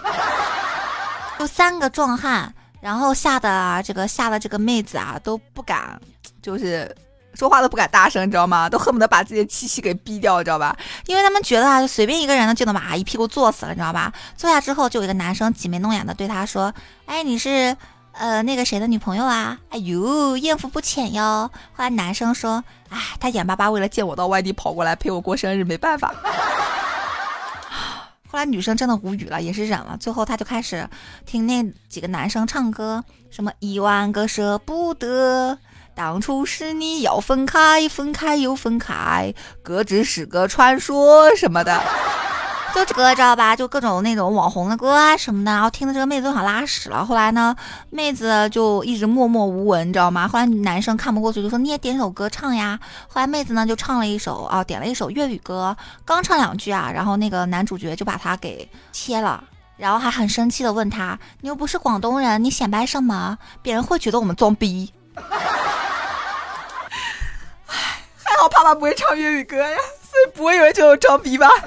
[1.37, 5.99] 就三个壮汉，然后吓得这个吓得这个妹子啊都不敢，
[6.41, 6.89] 就是。
[7.35, 8.69] 说话都不敢大声，你知道吗？
[8.69, 10.75] 都恨不得把自己的气息给逼掉，你知道吧？
[11.05, 14.13] 因为他们觉得啊，就随便一个人呢就能把他一屁股坐死了，你知道吧？
[14.37, 16.73] 坐下之后，就有一个男生挤眉弄眼的对他说
[17.05, 17.75] ：“哎，你是
[18.13, 19.57] 呃那个谁的女朋友啊？
[19.69, 26.13] 哎呦，艳福不浅哟。”后来男生说：“哎，他眼巴巴为了见我到外地跑过来陪我过生日，没办法。”
[28.27, 29.95] 后来女生真的无语了，也是忍了。
[29.97, 30.89] 最后他就开始
[31.25, 35.57] 听那几个男生唱歌，什么一万个舍不得。
[35.95, 41.81] 当初是你要分开，分开又分开，各自是个传说什么的，
[42.75, 43.55] 就这个知道吧？
[43.55, 47.05] 就各种那种网红的歌啊什么的，然后听的这个妹子都想拉屎了。
[47.05, 47.55] 后来呢，
[47.89, 50.27] 妹子就一直默默无闻，你知道吗？
[50.27, 52.77] 后来男生看不过去，就说你也点首歌唱呀。
[53.07, 59.41] 后来妹子呢就唱了一首啊，点了一首粤语歌，刚唱两句啊，然后那个男主角就把他给切了，
[59.77, 63.37] 然后还很生气的问他：“你又不是广东人，你显摆什么？
[63.61, 64.91] 别人会觉得我们装逼。”
[67.67, 71.49] 还好爸爸不会唱粤语歌呀，所以不会有人觉得我装逼吧？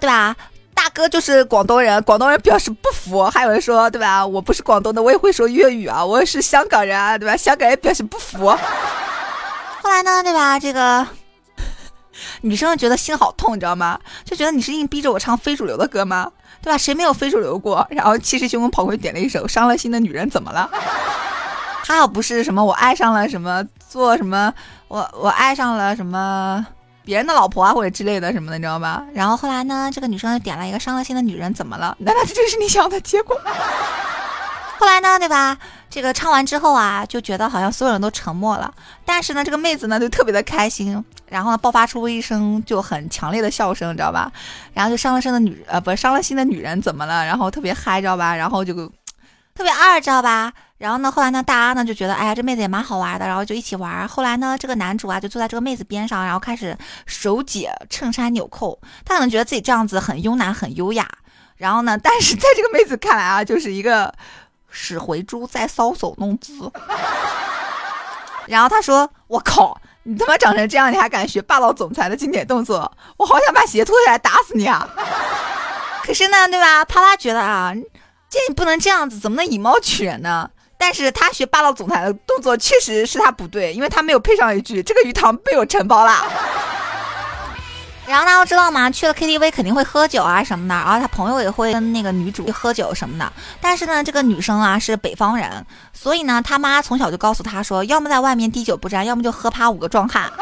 [0.00, 0.36] 对吧？
[0.74, 3.24] 大哥就是广东人，广东人表示不服。
[3.24, 4.24] 还有人说，对吧？
[4.24, 7.36] 我不是广东的，我也会说粤语啊，我也是香港人啊，对吧？
[7.36, 8.48] 香港人表示不服。
[8.48, 10.58] 后来呢，对吧？
[10.58, 11.04] 这个
[12.42, 13.98] 女生觉得心好痛，你知道吗？
[14.24, 16.30] 就觉得你是硬逼着我唱非主流的歌吗？
[16.68, 16.76] 对吧？
[16.76, 17.86] 谁没有非主流过？
[17.90, 20.68] 然后气势汹汹跑过去点了一首《伤了心的女人怎么了》。
[21.86, 24.52] 他要不是什么我爱上了什么做什么
[24.88, 26.66] 我我爱上了什么
[27.02, 29.02] 别人的老婆啊或者之类的什么的，你知道吧？
[29.14, 31.96] 然后后来呢，这个女生又点了一个伤了心的女人怎么了？
[32.00, 33.34] 难道这就是你想要的结果？
[34.78, 35.56] 后来呢，对吧？
[35.98, 38.72] 这个唱完之后啊，就觉得好像所有人都沉默了。
[39.04, 44.30] 但是呢，这个妹子呢就特别的开心，然后呢爆发出一声就很强烈的笑声，你知道吧？
[44.72, 47.26] 然后就伤了心的女呃不是伤了心的女人怎么了？
[47.26, 48.36] 然后特别嗨，知道吧？
[48.36, 48.72] 然后就
[49.56, 50.52] 特别二，知道吧？
[50.76, 54.06] 然后呢，后来呢，大家呢就觉得，哎呀，这妹子也蛮好玩的，然后就一起玩。
[54.06, 58.80] 后来呢，这个男主啊就坐在这个妹子边上，然后开始手解衬衫纽扣。
[59.04, 61.08] 他可能觉得自己这样子很慵懒、很优雅。
[61.56, 64.14] 然后呢，但是在这个妹子看来啊，就是一个
[64.80, 66.70] 使回珠在搔首弄姿。
[68.46, 72.90] 然后他说：“我靠，你他妈长成这样，你还敢学霸道总裁的经典动作？
[73.16, 74.88] 我好想把鞋脱下来打死你啊！”
[76.04, 76.84] 可是呢，对吧？
[76.84, 77.74] 啪啪觉得啊，
[78.30, 80.48] 这你不能这样子，怎么能以貌取人呢？
[80.78, 86.12] 但是他学霸道总裁的动作确实是他不对，因为他没有配上一句“这个鱼塘被我承包了”。
[88.08, 88.90] 然后大家都知道吗？
[88.90, 93.30] 去了 KTV 肯定会喝酒啊什么的，然后他朋友也会跟那个女主喝酒什么的。
[93.60, 100.32] 但是呢，这个女生啊是北方人，所以呢，他妈从小就告诉他说，要么在外面滴酒不沾，要么就喝趴五个壮汉，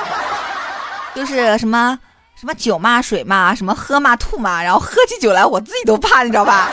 [1.13, 1.99] 就是什么
[2.37, 6.71] 什么酒嘛水嘛，什么喝嘛吐嘛，然后喝起酒来我自己都怕，你知道吧？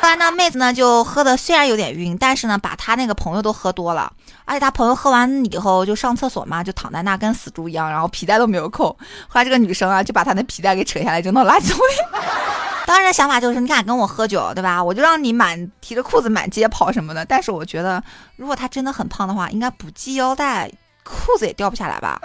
[0.00, 4.10] 后来呢，妹子呢就喝的虽然有点晕，但是呢把他那个朋友都喝多了，
[4.48, 8.86] 而且他朋友喝完以后就上厕所嘛，就躺在那跟死猪一样，然后皮带都没有扣。
[9.28, 11.92] 后来这个女生啊就把他的皮带给扯下来扔到垃圾桶里。
[12.86, 14.82] 当时的想法就是你敢跟我喝酒对吧？
[14.82, 17.22] 我就让你满提着裤子满街跑什么的。
[17.26, 18.02] 但是我觉得
[18.36, 20.70] 如果他真的很胖的话，应该不系腰带，
[21.04, 22.18] 裤子也掉不下来吧。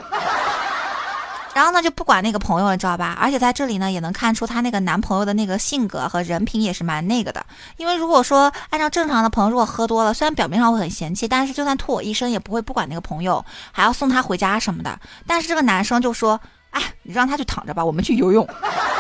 [1.54, 3.16] 然后呢，就不管那个朋友，你知道吧？
[3.22, 7.46] 而且在这里呢，也能看出她那个男朋友的那个性格和人品也是蛮那个的。
[7.78, 15.00] 因为如果说按照正常的朋友，如果喝多了，虽然表面上会很嫌弃，但是就算吐我一身，也不会不管那个朋友，还要送他回家什么的。
[15.28, 16.40] 但是这个男生就说
[16.72, 18.48] ：“哎，你让他去躺着吧，我们去游泳。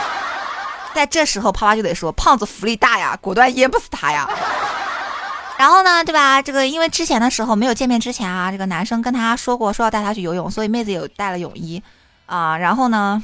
[0.93, 4.29] ”在这时候，啪啪就得说：“胖子福利大呀，果断淹不死他呀。”
[5.57, 6.39] 然后呢，对吧？
[6.39, 11.81] 这个因为之前的时候没有见面之前啊，这个男生跟他说过说要带他去游泳，所以妹子有带了泳衣。
[12.33, 13.23] 啊，然后呢，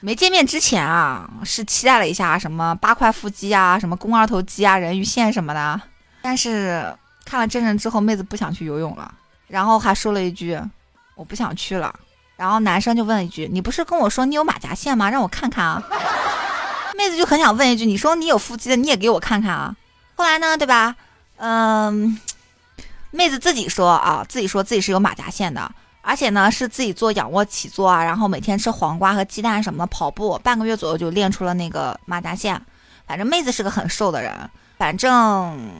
[0.00, 5.80] 没见面之前啊，是期待了一下什么八块腹肌啊，什么肱二头肌啊，人鱼线什么的。
[6.20, 6.94] 但是
[7.24, 9.14] 看了真人之后，妹子不想去游泳了，
[9.48, 10.60] 然后还说了一句
[11.14, 11.90] 我不想去了。
[12.36, 15.08] 然后男生就问了一句：“你不是跟我说你有马甲线吗？
[15.08, 15.82] 让我看看啊。”
[16.94, 19.74] 妹子就很想问一句：“你说你有腹肌的，你也给我看看啊。”
[20.16, 20.94] 后来呢，对吧？
[21.36, 22.20] 嗯，
[23.10, 25.72] 妹子自己说啊，自己说自己是有马甲线的。
[26.02, 32.60] 而且呢，是自己做仰卧起坐啊，然后每天吃黄瓜和鸡蛋什么的，跑步半个月左右就练出了那个马甲线。
[33.06, 34.32] 反正妹子是个很瘦的人，
[34.76, 35.70] 反正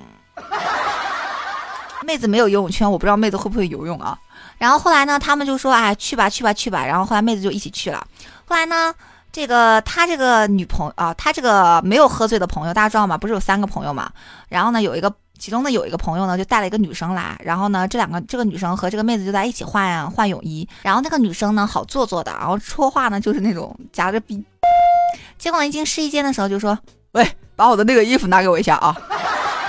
[2.06, 4.16] 妹子没有游泳圈，我不知道妹子会不会游泳啊。
[4.58, 6.86] 然后后来呢，他们就说，哎，去吧去吧去吧。
[6.86, 8.06] 然后后来妹子就一起去了。
[8.44, 8.94] 后来呢，
[9.32, 13.18] 这个他这个女朋友啊，他这个没有喝醉的朋友，大家知道吗？
[13.18, 14.10] 不是有三个朋友嘛？
[14.48, 15.12] 然后呢，有一个。
[15.38, 24.42] 其中呢有一个朋友呢就带了一个女生来，然后呢这两个这个女生和这个妹子就在一起换换泳衣，然后那个女生呢好做作的，然后说话呢就是那种夹着逼，
[25.36, 26.78] 结果一进试衣间的时候就说，
[27.12, 27.26] 喂，
[27.56, 28.96] 把我的那个衣服拿给我一下啊，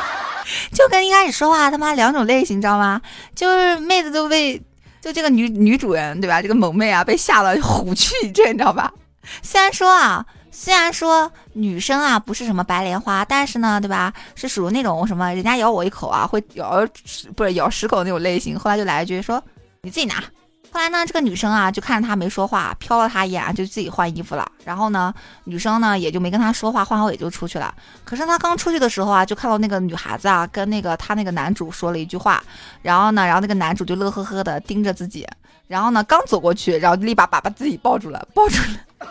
[0.72, 3.01] 就跟一开始说话他妈两种类型，你知道吗？
[3.34, 4.61] 就是妹子都被
[5.01, 6.39] 就这个女女主人对吧？
[6.39, 8.93] 这个萌妹啊被吓了虎躯一震，你知道吧？
[9.41, 10.24] 虽然说啊。
[10.56, 14.14] 虽然说女生啊不是什么白莲花，但是呢，对吧？
[14.36, 16.88] 是属于那种什么人家咬我一口啊，会咬
[17.36, 18.58] 不是咬十口那种类型。
[18.58, 19.43] 后来就来一句说
[19.82, 20.24] 你自己拿。
[20.72, 24.47] 后来呢，这个女生啊就看着他没说话，瞟了他一眼就自己换衣服了。
[24.64, 27.74] 然后呢，女生呢也就没跟他说话，换好也就出去了。
[28.04, 32.43] 可是他刚出去的时候啊，就看到那个女孩子啊跟那个他那个男主说了一句话。
[32.82, 35.28] 然后呢，然后那个男主就乐呵呵的盯着自己。
[35.68, 39.08] 然后呢，刚走过去，然后立马把把自己抱住了，抱住了。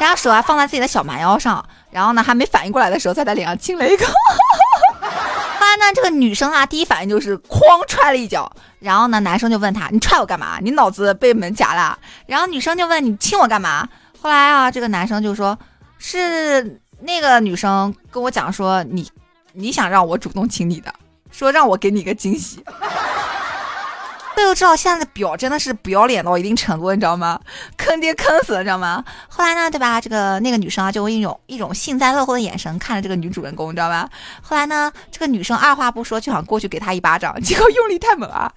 [0.00, 4.06] 然后手还放在自己的小蛮腰上，然后呢，还没反应过来的时候，在他脸上亲了一口。
[4.06, 8.50] 后来呢，这个女生啊，第一反应就是哐踹了一脚。
[8.78, 10.58] 然后呢，男生就问他：“你踹我干嘛？
[10.62, 13.86] 你脑子被门夹了？”然后女生就问：“你亲我干嘛？”
[14.22, 15.58] 后来啊，这个男生就说
[15.98, 19.06] ：“是那个女生跟我讲说，你
[19.52, 20.90] 你想让我主动亲你的，
[21.30, 22.64] 说让我给你个惊喜。”
[24.36, 27.38] 都知道现在的表真的是不要脸到一定程度，你知道吗？
[27.76, 29.04] 坑爹坑死了，知道吗？
[29.28, 30.00] 后来呢，对吧？
[30.00, 34.08] 这个那个女生啊，就用一种一种幸灾乐祸的眼神看着这个女主人公，你知道吧？
[34.42, 38.50] 后来呢，这个女生二话不说就想过去给他一巴掌，结果用力太猛啊，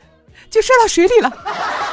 [0.50, 1.32] 就摔到水里了。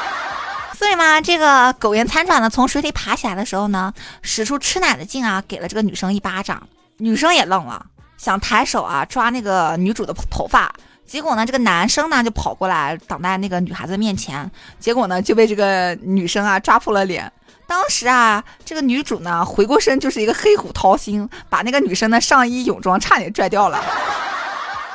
[0.79, 6.67] 所以嘛，这个苟延残喘的从水里爬起来的时候呢，使出吃奶的劲啊，给了这个女生一巴掌。
[6.99, 7.85] 女生也愣了，
[8.17, 10.73] 想抬手啊抓那个女主的头发。
[11.11, 14.49] 结果呢，这个男生呢就跑过来挡在那个女孩子面前，
[14.79, 17.33] 结果呢就被这个女生啊抓破了脸。
[17.67, 23.85] 当时啊，这个女主呢回过身就是一个黑虎掏心，把那个女生的上衣泳装差点拽掉了。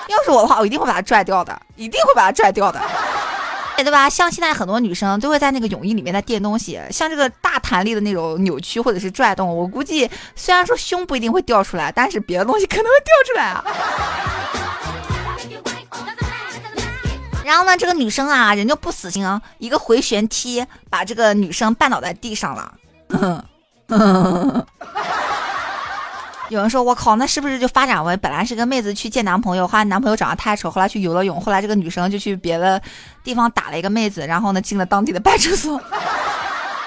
[0.07, 2.82] 要是我的话，我一定会把她拽掉的，一定会把她拽掉的，
[3.76, 4.09] 对吧？
[4.09, 13.66] 像现在很多女生都会在那个泳衣里面在垫东西，像这个大弹力的那种扭曲或者是拽动，我估计虽然说胸不一定会掉出来，但是别的东西可能会掉出来啊。
[17.46, 22.74] 然后呢，这个女生啊，人就不死心啊，一个回旋踢把这个女生绊倒在地上了。
[26.50, 32.82] 有人说，我靠，那是不是就发展为本来是个妹子去见男朋友，后来男朋友长得太丑，后来去游了泳，后来这个女生就去别的
[33.24, 35.80] 地方打了一个妹子，然后呢进了当地的派出所。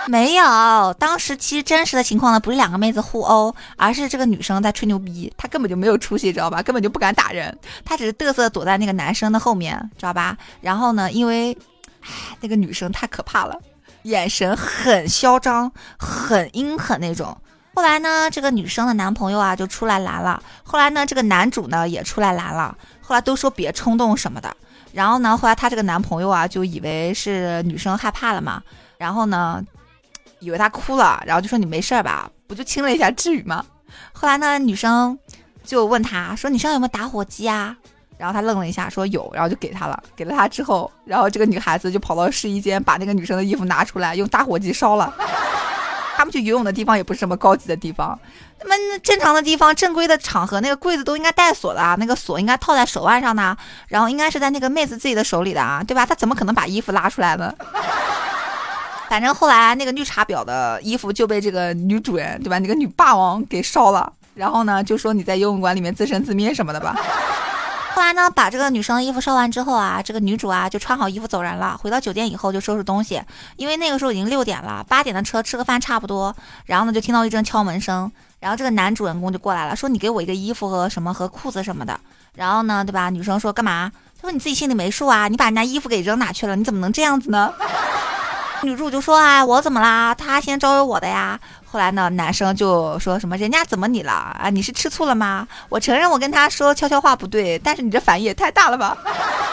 [0.08, 6.62] 没有，当时其实真实的情况呢，不是两个妹子互殴，而是这个女生在吹牛逼，她根本就没有出息，知道吧？
[6.62, 10.36] 根本就不敢打人，她只是嘚瑟躲在那个男生的后面，知道吧？
[10.62, 11.56] 然后呢，因为，
[12.00, 13.54] 唉，那个女生太可怕了，
[14.04, 17.36] 眼神很嚣张，很阴狠那种。
[17.74, 24.56] 后来呢，这个女生的男朋友啊就出来拦了，后来呢，这个男主呢也出来拦了，后来都说别冲动什么的。
[24.92, 28.62] 然后呢，后来她这个男朋友啊就以为是女生害怕了嘛，
[28.96, 29.62] 然后呢。
[30.40, 32.30] 以为他哭了，然后就说你没事吧？
[32.46, 33.64] 不就亲了一下，至于吗？
[34.12, 35.18] 后来呢，女生
[35.64, 37.76] 就问他说：“你身上有没有打火机啊？”
[38.18, 40.02] 然后他愣了一下，说有，然后就给他了。
[40.16, 45.14] 给了他之后，然后这个女孩子就跑到试衣间，把那个女生的衣服拿出来，用打火机烧了。
[46.16, 48.18] 他们去游泳的地方也不是什么高级的地方，
[48.64, 56.04] 那么正常的地方、正规的场合，那个柜子都应该带锁的啊，那个锁应该套在手腕上的，然后应该是在那个妹子自己的手里的啊，对吧？
[56.04, 57.54] 他怎么可能把衣服拉出来呢？
[59.08, 62.58] 反正后来那个绿茶婊的衣服就被这个女主人，对吧？
[62.58, 66.94] 那个女霸王给烧了，然后呢就说你在游泳馆里面自生自灭什么的吧。
[67.94, 71.76] 后来呢，把这个女生的衣服烧完之后啊，这个女主啊就穿好衣服走人了。
[71.82, 73.20] 回到酒店以后就收拾东西，
[73.56, 76.32] 因为那个时候已经六点了，八点的车吃个饭差不多。
[76.66, 81.98] 然后呢就听到一阵敲门声，然后这个男主人公就过来了，说你给我一个衣服和什么和裤子什么的。
[82.34, 83.10] 然后呢，对吧？
[83.10, 83.90] 女生说干嘛？
[84.20, 86.54] 他说你自己心里没数啊，你把人家衣服给扔哪去了？
[86.54, 87.52] 你怎么能这样子呢？
[88.62, 90.14] 女主就说啊，我怎么啦？
[90.14, 91.38] 他先招惹我的呀。
[91.64, 94.50] 后来呢，男生就说什么人家怎么你了啊？
[94.50, 95.46] 你是吃醋了吗？
[95.68, 98.96] 我承认我跟他说悄悄话不对，但是你这反应也太大了吧？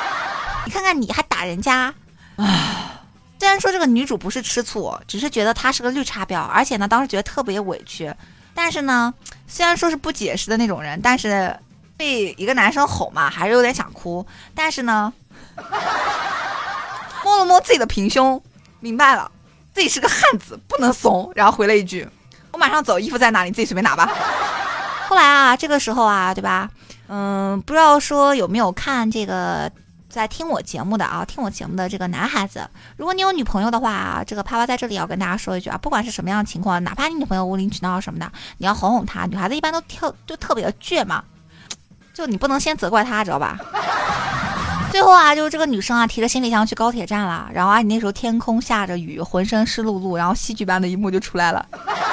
[0.66, 1.93] 你看看你还打人家
[2.38, 3.01] 啊！
[3.39, 8.12] 虽然说这个女主不是吃醋，只是觉得他是个绿茶婊，而且呢当时觉得特别委屈。
[8.56, 9.14] 但是呢，
[9.45, 11.56] 虽然说是不解释的那种人，但是
[11.95, 14.26] 被一个男生吼嘛，还是有点想哭。
[14.56, 15.14] 但是呢，
[17.24, 18.41] 摸了摸自己的平胸。
[18.86, 19.32] 明白了，
[19.74, 21.32] 自己是个汉子，不能怂。
[21.34, 22.08] 然后回了一句
[22.54, 23.50] ：“我马上走，衣服在哪里？
[23.50, 24.08] 自己随便拿吧。”
[25.10, 26.70] 后来啊，这个时候啊，对吧？
[27.08, 29.72] 嗯，不知道说有没有看这个
[30.08, 39.26] 在听我节目的啊，听我节目的这个男孩子，如果你有女朋友的话，这个啪啪在这里要跟大家说一句啊，不管是什么样的情况，哪怕你女朋友无理取闹什么的，你要哄哄她。
[39.26, 41.24] 女孩子一般都特就特别的倔嘛，
[42.14, 43.58] 就你不能先责怪她，知道吧？
[44.96, 47.50] 最后啊，就是这个女生啊，提着行李箱去高铁站了。
[47.54, 51.66] 然后啊，你那时候天空下着雨，浑身湿漉漉，然后戏剧般的一幕就出来了。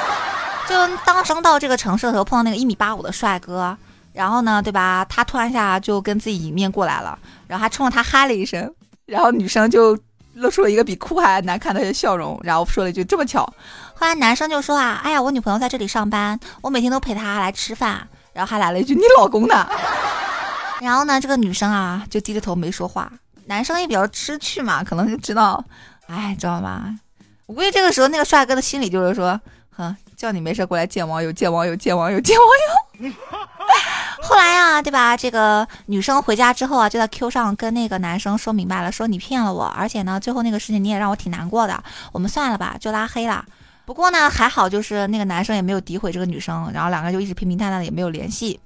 [0.68, 0.74] 就
[1.06, 3.78] 当升到这个城市的时候，碰到那个一米八五的帅哥，
[4.12, 5.06] 然后呢，对吧？
[5.08, 7.16] 他突然一下就跟自己迎面过来了，
[7.46, 8.68] 然后还冲着他嗨了一声。
[9.06, 9.96] 然后女生就
[10.34, 13.44] 露出了一个比哭还难看的笑容，然后说了一句：“这么巧。”
[13.94, 19.64] 后来男生就说啊：“哎呀，我女朋友在这里上班，我每天都陪她来吃饭。”然后还来了一句：“你老公呢？”
[20.82, 23.10] 然后呢，这个女生啊就低着头没说话，
[23.46, 25.64] 男生也比较知趣嘛，可能就知道，
[26.08, 26.98] 哎，知道吗？
[27.46, 32.46] 我估计这个时候那个帅哥的心里就是说，哼，叫你没事过来见网友，见网友，见网友，见网
[33.08, 33.12] 友。
[34.22, 35.16] 后来啊，对吧？
[35.16, 43.44] 这个女生回家之后啊，就在 Q 上跟那个男生说明白了，说你骗了我，而且呢，最后那个事情你也让我挺难过的，我们算了吧，就拉黑了。
[43.84, 48.58] 不过呢，还好就是那个男生也没有诋毁这个女生，然后两个人就一直平平淡淡的，也没有联系。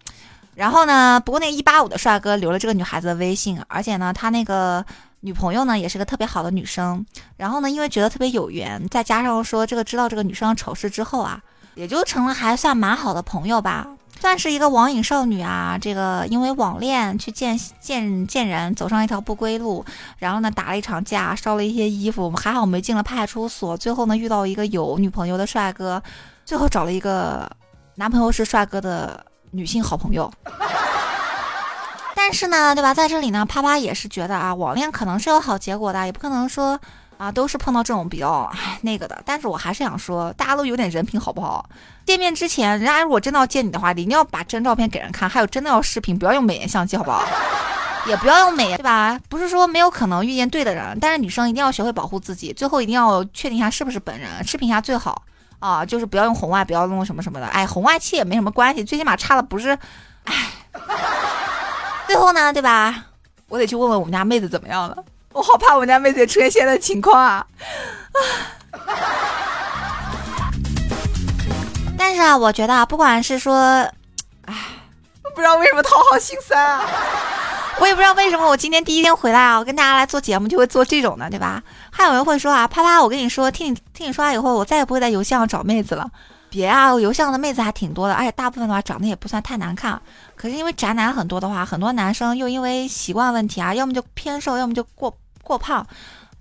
[0.57, 1.21] 然后呢？
[1.21, 4.83] 不过那个一八五的帅哥留了这个女孩子的微信，而且呢，他那个
[5.21, 7.05] 女朋友呢也是个特别好的女生。
[7.37, 11.39] 然后呢，因为觉得特别有缘，再加上说这个知道这个女生的丑事之后啊，
[11.75, 13.87] 也就成了还算蛮好的朋友吧，
[14.19, 15.77] 算是一个网瘾少女啊。
[15.79, 19.85] 这个因为网恋去见见见人，走上一条不归路，
[20.17, 23.77] 然后呢打了一场架，烧了一些衣服，还好没进了派出所。
[23.77, 26.03] 最后呢遇到一个有女朋友的帅哥，
[26.47, 27.47] 最后找了一个
[27.97, 29.23] 男朋友是帅哥的。
[29.57, 30.31] 女性好朋友，
[32.15, 32.93] 但是呢，对吧？
[32.93, 36.79] 在这里呢，啪啪也是觉得啊，网恋可能是有好结果的，也不可能说
[37.17, 38.51] 啊都是碰到这种比较
[38.83, 39.19] 那个的。
[39.25, 41.67] 但是我还是想说，大家都有点人品好不好？
[42.05, 47.25] 见面之前，人家如果真的要见你的话，你一定要把真照片给人看，还有真的要视频，不要用美颜相机，好不好？
[48.07, 49.19] 也不要用美颜，对吧？
[49.29, 55.23] 不是说没有可能遇见对的人，但是女生一定要学会保护自己，最后一定要确定一下是不是本人，视频一下最好。
[55.59, 57.47] 啊，就是不要用红外，不要弄什么什么的。
[57.47, 59.77] 哎，红外器也没什么关系，最起码差的不是。
[60.25, 60.51] 哎，
[62.07, 63.05] 最后呢，对吧？
[63.49, 64.97] 我得去问问我们家妹子怎么样了。
[65.33, 67.47] 我好怕我们家妹子也出现现在情况啊。
[71.99, 73.57] 但是啊，我觉得啊，不管是说，
[74.47, 74.55] 哎，
[75.35, 76.85] 不知道为什么讨好心酸啊。
[77.79, 81.63] 我也不知道为什么我今天第一天回来啊，我跟大家来做节目就会做这种的，对吧？
[81.91, 86.11] 还有人会说啊，啪啪，我跟你说，听你听你说完以后，我再也不会在邮箱上找妹子了。
[86.49, 90.01] 别啊，邮箱的妹子还挺多的，而且大部分的话长得也不算太难看。
[90.37, 95.87] 可是因为宅男很多的话，很多男生又因为习惯问题啊，要么就偏瘦，要么就过过胖，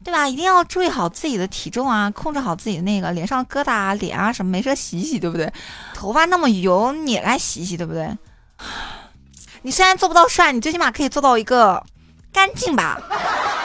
[0.03, 0.27] 对吧？
[0.27, 5.51] 一定要注意好自己的体重啊，控制好自己的那个脸上疙瘩啊、脸啊什么，没事洗洗，对不对？
[5.93, 8.17] 头发那么油，你也来洗洗，对不对？
[9.65, 11.83] 你虽然做不到帅，你最起码可以做到一个
[12.31, 13.01] 干净吧？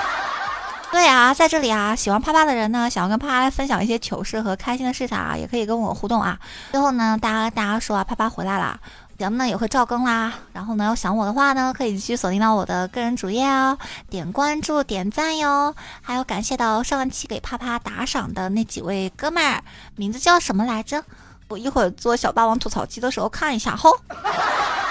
[0.91, 6.39] 对啊，在这里啊，喜欢啪啪的人呢，想要跟啪啪来分享一些糗事和开心的事情啊，也可以跟我互动啊。
[6.73, 8.81] 最后呢，大家大家说啊，啪啪回来了，
[9.19, 10.33] 节目呢也会照更啦。
[10.55, 13.77] 然后呢，要想我的话呢，可以继续锁定到我的个人主页哦，
[14.09, 15.75] 点关注、点赞哟。
[16.01, 19.63] 还有感谢到上期给啪啪打赏的那几位哥们儿，
[19.97, 21.05] 名字叫什么来着？
[21.49, 23.95] 我一会儿做小霸王吐槽机的时候看一下吼。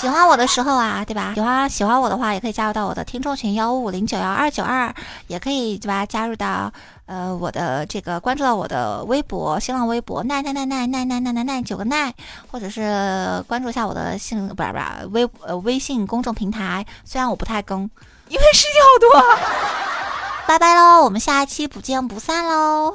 [0.00, 1.34] 喜欢我的时候啊，对吧？
[1.34, 4.90] 喜欢喜欢我的话，也可以加入到我的听众群幺五五零九幺二九二，
[5.26, 6.06] 也可以对吧？
[6.06, 6.72] 加入到
[7.04, 12.14] 呃我的这个关注到我的微博，新浪微博奈奈奈奈奈奈奈奈奈九个奈，
[12.50, 16.86] 或者是关注一下我的信不是不是微呃微信公众平台。
[17.04, 17.82] 虽然我不太更，
[18.28, 19.38] 因为事情好多。
[20.48, 22.94] 拜拜喽，我们下一期不见不散喽。